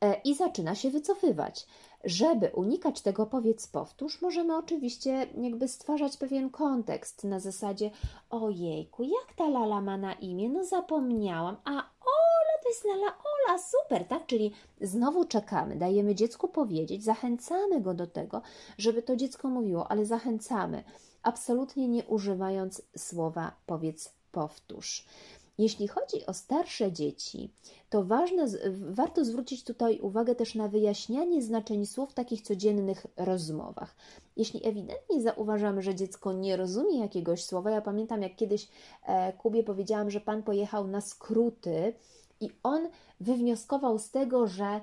e, 0.00 0.20
i 0.24 0.34
zaczyna 0.34 0.74
się 0.74 0.90
wycofywać. 0.90 1.66
Żeby 2.04 2.50
unikać 2.54 3.00
tego 3.00 3.26
powiedz 3.26 3.66
powtórz, 3.66 4.22
możemy 4.22 4.56
oczywiście 4.56 5.26
jakby 5.42 5.68
stwarzać 5.68 6.16
pewien 6.16 6.50
kontekst 6.50 7.24
na 7.24 7.40
zasadzie 7.40 7.90
ojejku, 8.30 9.02
jak 9.02 9.36
ta 9.36 9.48
lala 9.48 9.80
ma 9.80 9.96
na 9.96 10.12
imię? 10.12 10.48
No 10.48 10.64
zapomniałam, 10.64 11.56
a 11.64 11.70
Ola 11.70 12.62
to 12.62 12.68
jest 12.68 12.84
lala 12.84 13.06
Ola, 13.06 13.58
super, 13.58 14.08
tak? 14.08 14.26
Czyli 14.26 14.52
znowu 14.80 15.24
czekamy, 15.24 15.76
dajemy 15.76 16.14
dziecku 16.14 16.48
powiedzieć, 16.48 17.04
zachęcamy 17.04 17.80
go 17.80 17.94
do 17.94 18.06
tego, 18.06 18.42
żeby 18.78 19.02
to 19.02 19.16
dziecko 19.16 19.48
mówiło, 19.48 19.90
ale 19.90 20.06
zachęcamy, 20.06 20.84
absolutnie 21.22 21.88
nie 21.88 22.04
używając 22.04 22.82
słowa 22.96 23.52
powiedz 23.66 24.12
powtórz. 24.32 25.06
Jeśli 25.62 25.88
chodzi 25.88 26.26
o 26.26 26.34
starsze 26.34 26.92
dzieci, 26.92 27.50
to 27.90 28.04
ważne, 28.04 28.46
warto 28.80 29.24
zwrócić 29.24 29.64
tutaj 29.64 30.00
uwagę 30.00 30.34
też 30.34 30.54
na 30.54 30.68
wyjaśnianie 30.68 31.42
znaczeń 31.42 31.86
słów 31.86 32.10
w 32.10 32.14
takich 32.14 32.42
codziennych 32.42 33.06
rozmowach. 33.16 33.96
Jeśli 34.36 34.66
ewidentnie 34.66 35.22
zauważamy, 35.22 35.82
że 35.82 35.94
dziecko 35.94 36.32
nie 36.32 36.56
rozumie 36.56 36.98
jakiegoś 36.98 37.44
słowa, 37.44 37.70
ja 37.70 37.80
pamiętam 37.80 38.22
jak 38.22 38.36
kiedyś 38.36 38.68
e, 39.02 39.32
Kubie 39.32 39.64
powiedziałam, 39.64 40.10
że 40.10 40.20
pan 40.20 40.42
pojechał 40.42 40.88
na 40.88 41.00
skróty 41.00 41.94
i 42.40 42.50
on 42.62 42.88
wywnioskował 43.20 43.98
z 43.98 44.10
tego, 44.10 44.46
że 44.46 44.80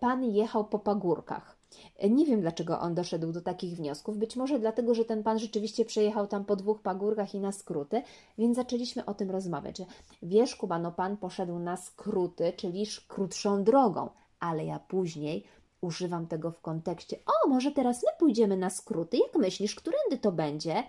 pan 0.00 0.24
jechał 0.24 0.64
po 0.64 0.78
pagórkach. 0.78 1.61
Nie 2.10 2.26
wiem, 2.26 2.40
dlaczego 2.40 2.80
on 2.80 2.94
doszedł 2.94 3.32
do 3.32 3.40
takich 3.40 3.76
wniosków. 3.76 4.18
Być 4.18 4.36
może 4.36 4.58
dlatego, 4.58 4.94
że 4.94 5.04
ten 5.04 5.22
pan 5.22 5.38
rzeczywiście 5.38 5.84
przejechał 5.84 6.26
tam 6.26 6.44
po 6.44 6.56
dwóch 6.56 6.82
pagórkach 6.82 7.34
i 7.34 7.40
na 7.40 7.52
skróty, 7.52 8.02
więc 8.38 8.56
zaczęliśmy 8.56 9.04
o 9.04 9.14
tym 9.14 9.30
rozmawiać. 9.30 9.82
Wiesz, 10.22 10.56
Kuba, 10.56 10.78
no 10.78 10.92
pan 10.92 11.16
poszedł 11.16 11.58
na 11.58 11.76
skróty, 11.76 12.52
czyli 12.56 12.86
krótszą 13.08 13.64
drogą, 13.64 14.10
ale 14.40 14.64
ja 14.64 14.78
później 14.78 15.44
używam 15.82 16.26
tego 16.26 16.50
w 16.50 16.60
kontekście. 16.60 17.16
O, 17.26 17.48
może 17.48 17.70
teraz 17.70 18.02
my 18.02 18.08
pójdziemy 18.18 18.56
na 18.56 18.70
skróty. 18.70 19.16
Jak 19.16 19.36
myślisz, 19.36 19.74
którędy 19.74 20.18
to 20.20 20.32
będzie? 20.32 20.82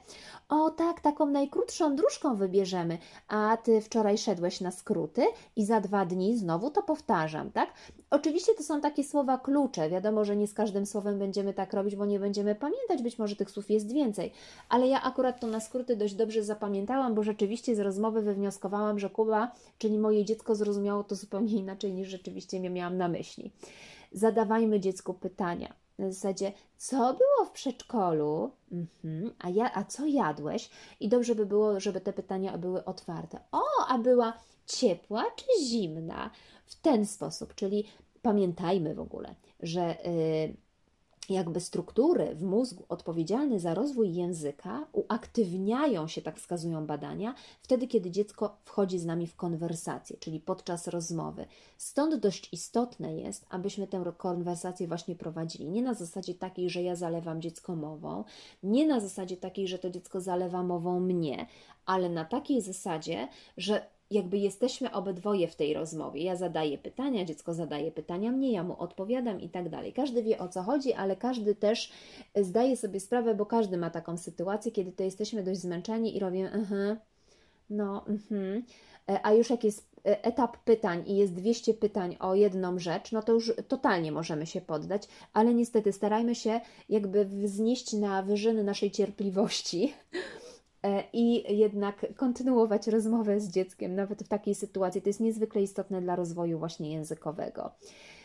O, 0.50 0.70
tak, 0.70 1.02
taką 1.02 1.26
najkrótszą 1.26 1.96
dróżką 1.96 2.36
wybierzemy. 2.36 2.98
A 3.28 3.58
ty 3.58 3.82
wczoraj 3.82 4.18
szedłeś 4.18 4.62
na 4.62 4.72
skróty 4.72 5.26
i 5.56 5.66
za 5.66 5.82
dwa 5.82 6.06
dni 6.06 6.38
znowu 6.38 6.72
to 6.72 6.84
powtarzam, 6.84 7.52
tak? 7.52 7.74
Oczywiście 8.10 8.54
to 8.56 8.64
są 8.64 8.82
takie 8.82 9.04
słowa 9.04 9.38
klucze. 9.38 9.90
Wiadomo, 9.90 10.26
że 10.26 10.36
nie 10.36 10.48
z 10.48 10.54
każdym 10.54 10.86
słowem 10.86 11.20
będziemy 11.20 11.54
tak 11.54 11.74
robić, 11.74 11.96
bo 11.96 12.06
nie 12.06 12.20
będziemy 12.20 12.56
pamiętać. 12.56 13.02
Być 13.04 13.20
może 13.20 13.36
tych 13.36 13.52
słów 13.52 13.70
jest 13.70 13.94
więcej. 13.94 14.32
Ale 14.70 14.88
ja 14.88 15.02
akurat 15.02 15.40
to 15.40 15.48
na 15.48 15.60
skróty 15.60 15.96
dość 15.96 16.14
dobrze 16.14 16.44
zapamiętałam, 16.44 17.16
bo 17.16 17.24
rzeczywiście 17.24 17.76
z 17.76 17.80
rozmowy 17.80 18.22
wywnioskowałam, 18.22 19.00
że 19.00 19.10
Kuba, 19.10 19.52
czyli 19.78 20.00
moje 20.00 20.26
dziecko, 20.26 20.56
zrozumiało 20.56 21.04
to 21.04 21.16
zupełnie 21.16 21.54
inaczej 21.54 21.94
niż 21.94 22.08
rzeczywiście 22.08 22.60
miałam 22.60 22.98
na 22.98 23.08
myśli 23.08 23.52
zadawajmy 24.14 24.80
dziecku 24.80 25.14
pytania. 25.14 25.74
Na 25.98 26.12
zasadzie, 26.12 26.52
co 26.78 26.98
było 26.98 27.46
w 27.46 27.52
przedszkolu, 27.52 28.52
mhm, 28.72 29.34
a, 29.40 29.50
ja, 29.50 29.74
a 29.74 29.84
co 29.84 30.06
jadłeś? 30.06 30.70
I 31.00 31.10
dobrze 31.10 31.36
by 31.36 31.46
było, 31.46 31.80
żeby 31.80 32.02
te 32.02 32.14
pytania 32.14 32.58
były 32.58 32.86
otwarte. 32.86 33.40
O, 33.52 33.62
a 33.88 33.98
była 33.98 34.34
ciepła 34.66 35.26
czy 35.36 35.66
zimna? 35.66 36.30
W 36.66 36.76
ten 36.76 37.06
sposób, 37.06 37.56
czyli 37.56 37.88
pamiętajmy 38.22 38.96
w 38.96 39.00
ogóle, 39.00 39.36
że. 39.60 39.98
Yy, 40.06 40.63
jakby 41.30 41.60
struktury 41.60 42.36
w 42.36 42.44
mózgu 42.44 42.86
odpowiedzialne 42.90 43.60
za 43.60 43.74
rozwój 43.74 44.14
języka 44.14 44.88
uaktywniają 44.92 46.08
się, 46.08 46.22
tak 46.22 46.38
wskazują 46.38 46.86
badania, 46.86 47.36
wtedy, 47.62 47.88
kiedy 47.88 48.12
dziecko 48.12 48.58
wchodzi 48.64 49.00
z 49.00 49.06
nami 49.06 49.28
w 49.28 49.36
konwersację, 49.36 50.18
czyli 50.20 50.40
podczas 50.40 50.88
rozmowy. 50.88 51.46
Stąd 51.78 52.16
dość 52.16 52.54
istotne 52.54 53.16
jest, 53.16 53.46
abyśmy 53.50 53.88
tę 53.88 54.04
konwersację 54.18 54.88
właśnie 54.88 55.16
prowadzili. 55.16 55.70
Nie 55.70 55.82
na 55.82 55.94
zasadzie 55.94 56.34
takiej, 56.34 56.70
że 56.70 56.82
ja 56.82 56.96
zalewam 56.96 57.42
dziecko 57.42 57.76
mową, 57.76 58.24
nie 58.64 58.88
na 58.88 59.00
zasadzie 59.00 59.38
takiej, 59.38 59.68
że 59.68 59.80
to 59.80 59.90
dziecko 59.90 60.22
zalewa 60.22 60.64
mową 60.64 61.00
mnie, 61.00 61.48
ale 61.86 62.10
na 62.10 62.26
takiej 62.26 62.62
zasadzie, 62.62 63.28
że 63.58 63.94
jakby 64.14 64.38
jesteśmy 64.38 64.92
obydwoje 64.92 65.48
w 65.48 65.56
tej 65.56 65.74
rozmowie. 65.74 66.24
Ja 66.24 66.36
zadaję 66.36 66.78
pytania, 66.78 67.26
dziecko 67.26 67.54
zadaje 67.54 67.92
pytania 67.92 68.32
mnie, 68.32 68.52
ja 68.52 68.64
mu 68.64 68.80
odpowiadam 68.80 69.42
i 69.42 69.50
tak 69.50 69.70
dalej. 69.70 69.94
Każdy 69.94 70.24
wie 70.24 70.40
o 70.40 70.48
co 70.48 70.64
chodzi, 70.64 70.94
ale 70.94 71.16
każdy 71.16 71.56
też 71.56 71.92
zdaje 72.36 72.78
sobie 72.78 73.00
sprawę, 73.00 73.36
bo 73.36 73.46
każdy 73.46 73.78
ma 73.78 73.90
taką 73.90 74.18
sytuację, 74.18 74.72
kiedy 74.72 74.92
to 74.92 75.04
jesteśmy 75.04 75.44
dość 75.44 75.60
zmęczeni 75.60 76.18
i 76.18 76.20
robimy, 76.20 76.52
uh 76.62 76.98
no, 77.70 78.06
mhm. 78.08 78.64
A 79.24 79.34
już 79.34 79.50
jak 79.50 79.64
jest 79.64 79.94
etap 80.04 80.58
pytań 80.58 81.04
i 81.08 81.18
jest 81.18 81.34
200 81.34 81.74
pytań 81.74 82.18
o 82.20 82.36
jedną 82.36 82.80
rzecz, 82.80 83.12
no 83.12 83.24
to 83.24 83.34
już 83.34 83.54
totalnie 83.68 84.12
możemy 84.12 84.46
się 84.46 84.62
poddać, 84.62 85.08
ale 85.34 85.54
niestety 85.54 85.92
starajmy 85.92 86.36
się 86.36 86.62
jakby 86.90 87.26
wznieść 87.26 87.94
na 87.94 88.24
wyżyny 88.24 88.64
naszej 88.64 88.92
cierpliwości 88.92 89.94
E, 90.14 90.18
i 91.14 91.58
jednak 91.58 92.06
kontynuować 92.16 92.88
rozmowę 92.88 93.40
z 93.40 93.50
dzieckiem, 93.50 93.96
nawet 93.96 94.24
w 94.24 94.28
takiej 94.28 94.56
sytuacji. 94.56 95.02
To 95.02 95.10
jest 95.10 95.20
niezwykle 95.20 95.62
istotne 95.62 96.02
dla 96.02 96.16
rozwoju 96.16 96.60
właśnie 96.60 96.92
językowego. 96.92 97.72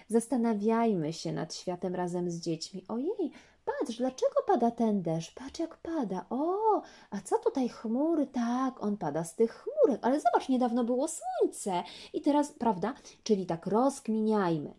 Zastanawiajmy 0.08 1.12
się 1.12 1.32
nad 1.32 1.54
światem 1.54 1.94
razem 1.94 2.30
z 2.30 2.40
dziećmi. 2.40 2.84
Ojej, 2.88 3.30
patrz, 3.64 3.98
dlaczego 3.98 4.34
pada 4.46 4.70
ten 4.70 5.02
deszcz? 5.02 5.34
Patrz, 5.34 5.60
jak 5.60 5.76
pada. 5.76 6.26
O, 6.30 6.82
a 7.10 7.20
co 7.20 7.38
tutaj 7.38 7.68
chmury? 7.68 8.26
Tak, 8.26 8.82
on 8.82 8.96
pada 8.96 9.24
z 9.24 9.34
tych 9.34 9.52
chmurek, 9.52 10.00
ale 10.02 10.20
zobacz, 10.20 10.48
niedawno 10.48 10.84
było 10.84 11.08
słońce 11.08 11.82
i 12.12 12.20
teraz, 12.20 12.52
prawda? 12.52 12.94
Czyli 13.22 13.46
tak 13.46 13.66
rozkminiajmy 13.66 14.74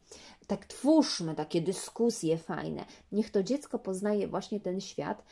tak 0.49 0.65
twórzmy 0.65 1.35
takie 1.35 1.61
dyskusje 1.61 2.37
fajne. 2.37 2.85
Niech 3.11 3.29
to 3.29 3.43
dziecko 3.43 3.79
poznaje 3.79 4.27
właśnie 4.27 4.59
ten 4.59 4.81
świat, 4.81 5.23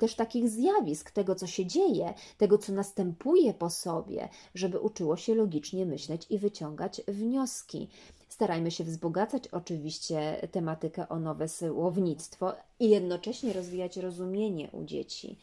też 0.00 0.14
takich 0.14 0.48
zjawisk, 0.48 1.10
tego 1.10 1.34
co 1.34 1.46
się 1.46 1.66
dzieje, 1.66 2.14
tego 2.38 2.58
co 2.58 2.72
następuje 2.72 3.54
po 3.54 3.70
sobie, 3.70 4.28
żeby 4.54 4.80
uczyło 4.80 5.16
się 5.16 5.34
logicznie 5.34 5.86
myśleć 5.86 6.26
i 6.30 6.38
wyciągać 6.38 7.02
wnioski. 7.08 7.88
Starajmy 8.28 8.70
się 8.70 8.84
wzbogacać 8.84 9.48
oczywiście 9.48 10.48
tematykę 10.52 11.08
o 11.08 11.18
nowe 11.18 11.48
słownictwo 11.48 12.52
i 12.80 12.88
jednocześnie 12.88 13.52
rozwijać 13.52 13.96
rozumienie 13.96 14.68
u 14.72 14.84
dzieci 14.84 15.38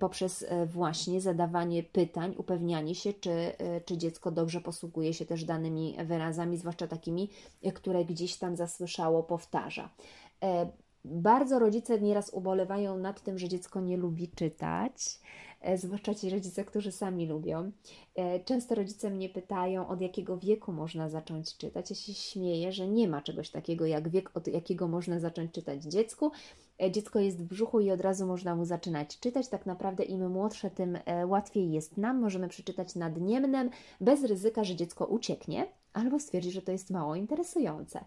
poprzez 0.00 0.42
e, 0.48 0.66
właśnie 0.66 1.20
zadawanie 1.20 1.82
pytań, 1.82 2.34
upewnianie 2.38 2.94
się, 2.94 3.12
czy, 3.12 3.30
e, 3.30 3.80
czy 3.80 3.98
dziecko 3.98 4.30
dobrze 4.30 4.60
posługuje 4.60 5.14
się 5.14 5.26
też 5.26 5.44
danymi 5.44 5.96
wyrazami, 6.04 6.56
zwłaszcza 6.56 6.86
takimi, 6.86 7.30
e, 7.62 7.72
które 7.72 8.04
gdzieś 8.04 8.36
tam 8.36 8.56
zasłyszało, 8.56 9.22
powtarza. 9.22 9.90
Bardzo 11.04 11.58
rodzice 11.58 12.00
nieraz 12.00 12.30
ubolewają 12.30 12.98
nad 12.98 13.22
tym, 13.22 13.38
że 13.38 13.48
dziecko 13.48 13.80
nie 13.80 13.96
lubi 13.96 14.28
czytać, 14.28 15.20
e, 15.60 15.78
zwłaszcza 15.78 16.14
ci 16.14 16.30
rodzice, 16.30 16.64
którzy 16.64 16.92
sami 16.92 17.26
lubią. 17.26 17.70
E, 18.14 18.40
często 18.40 18.74
rodzice 18.74 19.10
mnie 19.10 19.28
pytają, 19.28 19.88
od 19.88 20.00
jakiego 20.00 20.38
wieku 20.38 20.72
można 20.72 21.08
zacząć 21.08 21.56
czytać. 21.56 21.90
Ja 21.90 21.96
się 21.96 22.14
śmieję, 22.14 22.72
że 22.72 22.88
nie 22.88 23.08
ma 23.08 23.22
czegoś 23.22 23.50
takiego 23.50 23.86
jak 23.86 24.08
wiek, 24.08 24.30
od 24.34 24.46
jakiego 24.46 24.88
można 24.88 25.20
zacząć 25.20 25.52
czytać 25.52 25.82
dziecku. 25.82 26.30
E, 26.82 26.90
dziecko 26.90 27.18
jest 27.18 27.38
w 27.38 27.44
brzuchu 27.44 27.80
i 27.80 27.90
od 27.90 28.00
razu 28.00 28.26
można 28.26 28.56
mu 28.56 28.64
zaczynać 28.64 29.18
czytać. 29.20 29.48
Tak 29.48 29.66
naprawdę 29.66 30.04
im 30.04 30.30
młodsze, 30.30 30.70
tym 30.70 30.98
łatwiej 31.26 31.72
jest 31.72 31.96
nam. 31.96 32.20
Możemy 32.20 32.48
przeczytać 32.48 32.94
nadniemnem, 32.94 33.70
bez 34.00 34.24
ryzyka, 34.24 34.64
że 34.64 34.76
dziecko 34.76 35.06
ucieknie 35.06 35.66
albo 35.92 36.20
stwierdzi, 36.20 36.50
że 36.50 36.62
to 36.62 36.72
jest 36.72 36.90
mało 36.90 37.14
interesujące. 37.14 38.04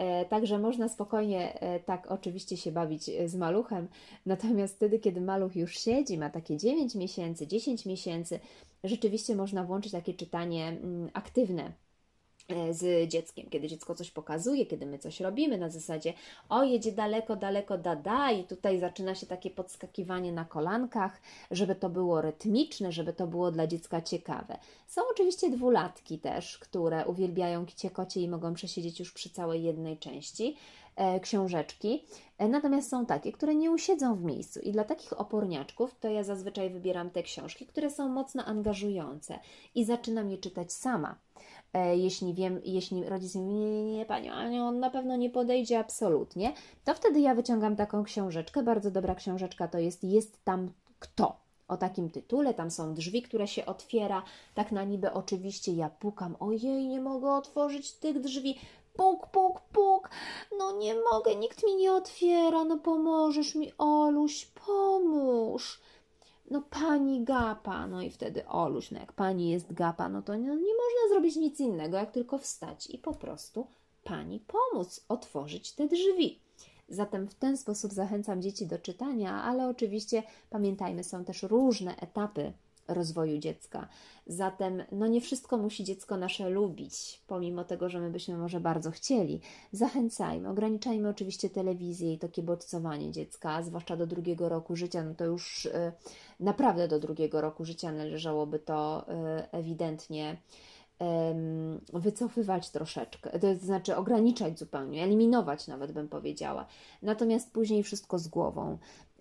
E, 0.00 0.24
także 0.24 0.58
można 0.58 0.88
spokojnie 0.88 1.60
e, 1.60 1.80
tak 1.80 2.10
oczywiście 2.10 2.56
się 2.56 2.72
bawić 2.72 3.08
e, 3.08 3.28
z 3.28 3.34
maluchem, 3.34 3.88
natomiast 4.26 4.76
wtedy, 4.76 4.98
kiedy 4.98 5.20
maluch 5.20 5.56
już 5.56 5.78
siedzi, 5.78 6.18
ma 6.18 6.30
takie 6.30 6.56
9 6.56 6.94
miesięcy, 6.94 7.46
10 7.46 7.86
miesięcy, 7.86 8.40
rzeczywiście 8.84 9.36
można 9.36 9.64
włączyć 9.64 9.92
takie 9.92 10.14
czytanie 10.14 10.68
mm, 10.68 11.10
aktywne 11.12 11.72
z 12.70 13.08
dzieckiem, 13.08 13.50
kiedy 13.50 13.68
dziecko 13.68 13.94
coś 13.94 14.10
pokazuje, 14.10 14.66
kiedy 14.66 14.86
my 14.86 14.98
coś 14.98 15.20
robimy 15.20 15.58
na 15.58 15.68
zasadzie 15.68 16.14
o 16.48 16.64
jedzie 16.64 16.92
daleko, 16.92 17.36
daleko, 17.36 17.78
da 17.78 18.30
i 18.30 18.44
tutaj 18.44 18.80
zaczyna 18.80 19.14
się 19.14 19.26
takie 19.26 19.50
podskakiwanie 19.50 20.32
na 20.32 20.44
kolankach, 20.44 21.20
żeby 21.50 21.74
to 21.74 21.90
było 21.90 22.20
rytmiczne, 22.20 22.92
żeby 22.92 23.12
to 23.12 23.26
było 23.26 23.50
dla 23.50 23.66
dziecka 23.66 24.02
ciekawe. 24.02 24.58
Są 24.86 25.02
oczywiście 25.10 25.50
dwulatki 25.50 26.18
też, 26.18 26.58
które 26.58 27.06
uwielbiają 27.06 27.66
kicie 27.66 27.90
kocie 27.90 28.20
i 28.20 28.28
mogą 28.28 28.54
przesiedzieć 28.54 29.00
już 29.00 29.12
przy 29.12 29.30
całej 29.30 29.62
jednej 29.62 29.98
części 29.98 30.56
e, 30.96 31.20
książeczki, 31.20 32.04
e, 32.38 32.48
natomiast 32.48 32.90
są 32.90 33.06
takie, 33.06 33.32
które 33.32 33.54
nie 33.54 33.70
usiedzą 33.70 34.14
w 34.16 34.24
miejscu. 34.24 34.60
I 34.60 34.72
dla 34.72 34.84
takich 34.84 35.20
oporniaczków 35.20 35.94
to 36.00 36.08
ja 36.08 36.24
zazwyczaj 36.24 36.70
wybieram 36.70 37.10
te 37.10 37.22
książki, 37.22 37.66
które 37.66 37.90
są 37.90 38.08
mocno 38.08 38.44
angażujące 38.44 39.38
i 39.74 39.84
zaczynam 39.84 40.30
je 40.30 40.38
czytać 40.38 40.72
sama. 40.72 41.14
E, 41.38 41.59
jeśli 41.94 42.34
wiem, 42.34 42.60
jeśli 42.64 43.04
rodzic 43.04 43.34
mówi, 43.34 43.54
nie, 43.54 43.84
nie, 43.84 43.96
nie, 43.96 44.06
Pani 44.06 44.30
on 44.60 44.80
na 44.80 44.90
pewno 44.90 45.16
nie 45.16 45.30
podejdzie 45.30 45.78
absolutnie, 45.78 46.52
to 46.84 46.94
wtedy 46.94 47.20
ja 47.20 47.34
wyciągam 47.34 47.76
taką 47.76 48.04
książeczkę, 48.04 48.62
bardzo 48.62 48.90
dobra 48.90 49.14
książeczka 49.14 49.68
to 49.68 49.78
jest 49.78 50.04
Jest 50.04 50.44
tam 50.44 50.72
kto? 50.98 51.36
O 51.68 51.76
takim 51.76 52.10
tytule, 52.10 52.54
tam 52.54 52.70
są 52.70 52.94
drzwi, 52.94 53.22
które 53.22 53.48
się 53.48 53.66
otwiera, 53.66 54.22
tak 54.54 54.72
na 54.72 54.84
niby 54.84 55.12
oczywiście 55.12 55.72
ja 55.72 55.90
pukam, 55.90 56.36
ojej, 56.40 56.88
nie 56.88 57.00
mogę 57.00 57.32
otworzyć 57.32 57.92
tych 57.92 58.20
drzwi, 58.20 58.58
puk, 58.96 59.26
puk, 59.26 59.60
puk, 59.60 60.10
no 60.58 60.72
nie 60.72 60.94
mogę, 61.12 61.36
nikt 61.36 61.64
mi 61.64 61.76
nie 61.76 61.92
otwiera, 61.92 62.64
no 62.64 62.78
pomożesz 62.78 63.54
mi, 63.54 63.72
Oluś, 63.78 64.46
pomóż 64.46 65.80
no 66.50 66.62
pani 66.62 67.24
gapa, 67.24 67.86
no 67.86 68.02
i 68.02 68.10
wtedy 68.10 68.46
Oluś, 68.48 68.90
no 68.90 69.00
jak 69.00 69.12
pani 69.12 69.50
jest 69.50 69.72
gapa, 69.72 70.08
no 70.08 70.22
to 70.22 70.34
nie, 70.34 70.46
nie 70.46 70.50
można 70.54 71.08
zrobić 71.08 71.36
nic 71.36 71.60
innego, 71.60 71.96
jak 71.96 72.10
tylko 72.10 72.38
wstać 72.38 72.90
i 72.90 72.98
po 72.98 73.14
prostu 73.14 73.66
pani 74.04 74.40
pomóc 74.40 75.04
otworzyć 75.08 75.72
te 75.72 75.88
drzwi. 75.88 76.40
Zatem 76.88 77.28
w 77.28 77.34
ten 77.34 77.56
sposób 77.56 77.92
zachęcam 77.92 78.42
dzieci 78.42 78.66
do 78.66 78.78
czytania, 78.78 79.42
ale 79.42 79.68
oczywiście 79.68 80.22
pamiętajmy, 80.50 81.04
są 81.04 81.24
też 81.24 81.42
różne 81.42 81.96
etapy 81.96 82.52
rozwoju 82.90 83.38
dziecka. 83.38 83.88
Zatem 84.26 84.82
no 84.92 85.06
nie 85.06 85.20
wszystko 85.20 85.58
musi 85.58 85.84
dziecko 85.84 86.16
nasze 86.16 86.50
lubić, 86.50 87.22
pomimo 87.26 87.64
tego, 87.64 87.88
że 87.88 88.00
my 88.00 88.10
byśmy 88.10 88.36
może 88.36 88.60
bardzo 88.60 88.90
chcieli. 88.90 89.40
Zachęcajmy, 89.72 90.48
ograniczajmy 90.48 91.08
oczywiście 91.08 91.50
telewizję 91.50 92.14
i 92.14 92.18
takie 92.18 92.42
bodźcowanie 92.42 93.12
dziecka, 93.12 93.62
zwłaszcza 93.62 93.96
do 93.96 94.06
drugiego 94.06 94.48
roku 94.48 94.76
życia, 94.76 95.04
no 95.04 95.14
to 95.14 95.24
już 95.24 95.66
y, 95.66 95.92
naprawdę 96.40 96.88
do 96.88 97.00
drugiego 97.00 97.40
roku 97.40 97.64
życia 97.64 97.92
należałoby 97.92 98.58
to 98.58 99.06
y, 99.08 99.50
ewidentnie 99.50 100.36
wycofywać 101.92 102.70
troszeczkę, 102.70 103.38
to 103.38 103.54
znaczy 103.54 103.96
ograniczać 103.96 104.58
zupełnie, 104.58 105.04
eliminować 105.04 105.66
nawet 105.66 105.92
bym 105.92 106.08
powiedziała. 106.08 106.66
Natomiast 107.02 107.52
później 107.52 107.82
wszystko 107.82 108.18
z 108.18 108.28
głową, 108.28 108.78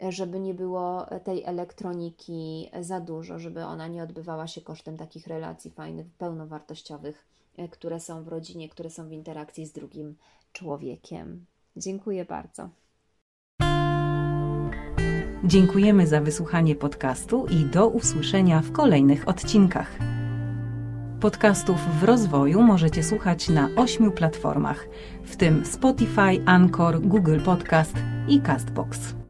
żeby 0.09 0.39
nie 0.39 0.53
było 0.53 1.05
tej 1.23 1.43
elektroniki 1.43 2.69
za 2.81 2.99
dużo, 2.99 3.39
żeby 3.39 3.63
ona 3.63 3.87
nie 3.87 4.03
odbywała 4.03 4.47
się 4.47 4.61
kosztem 4.61 4.97
takich 4.97 5.27
relacji 5.27 5.71
fajnych, 5.71 6.07
pełnowartościowych, 6.17 7.27
e, 7.57 7.67
które 7.67 7.99
są 7.99 8.23
w 8.23 8.27
rodzinie, 8.27 8.69
które 8.69 8.89
są 8.89 9.09
w 9.09 9.11
interakcji 9.11 9.65
z 9.65 9.71
drugim 9.71 10.15
człowiekiem. 10.53 11.45
Dziękuję 11.75 12.25
bardzo. 12.25 12.69
Dziękujemy 15.43 16.07
za 16.07 16.21
wysłuchanie 16.21 16.75
podcastu 16.75 17.45
i 17.45 17.65
do 17.65 17.87
usłyszenia 17.87 18.61
w 18.61 18.71
kolejnych 18.71 19.27
odcinkach. 19.27 19.97
Podcastów 21.19 21.77
w 21.99 22.03
rozwoju 22.03 22.61
możecie 22.61 23.03
słuchać 23.03 23.49
na 23.49 23.69
ośmiu 23.75 24.11
platformach, 24.11 24.87
w 25.23 25.35
tym 25.35 25.65
Spotify, 25.65 26.45
Anchor, 26.45 27.01
Google 27.01 27.39
Podcast 27.45 27.93
i 28.27 28.41
Castbox. 28.41 29.19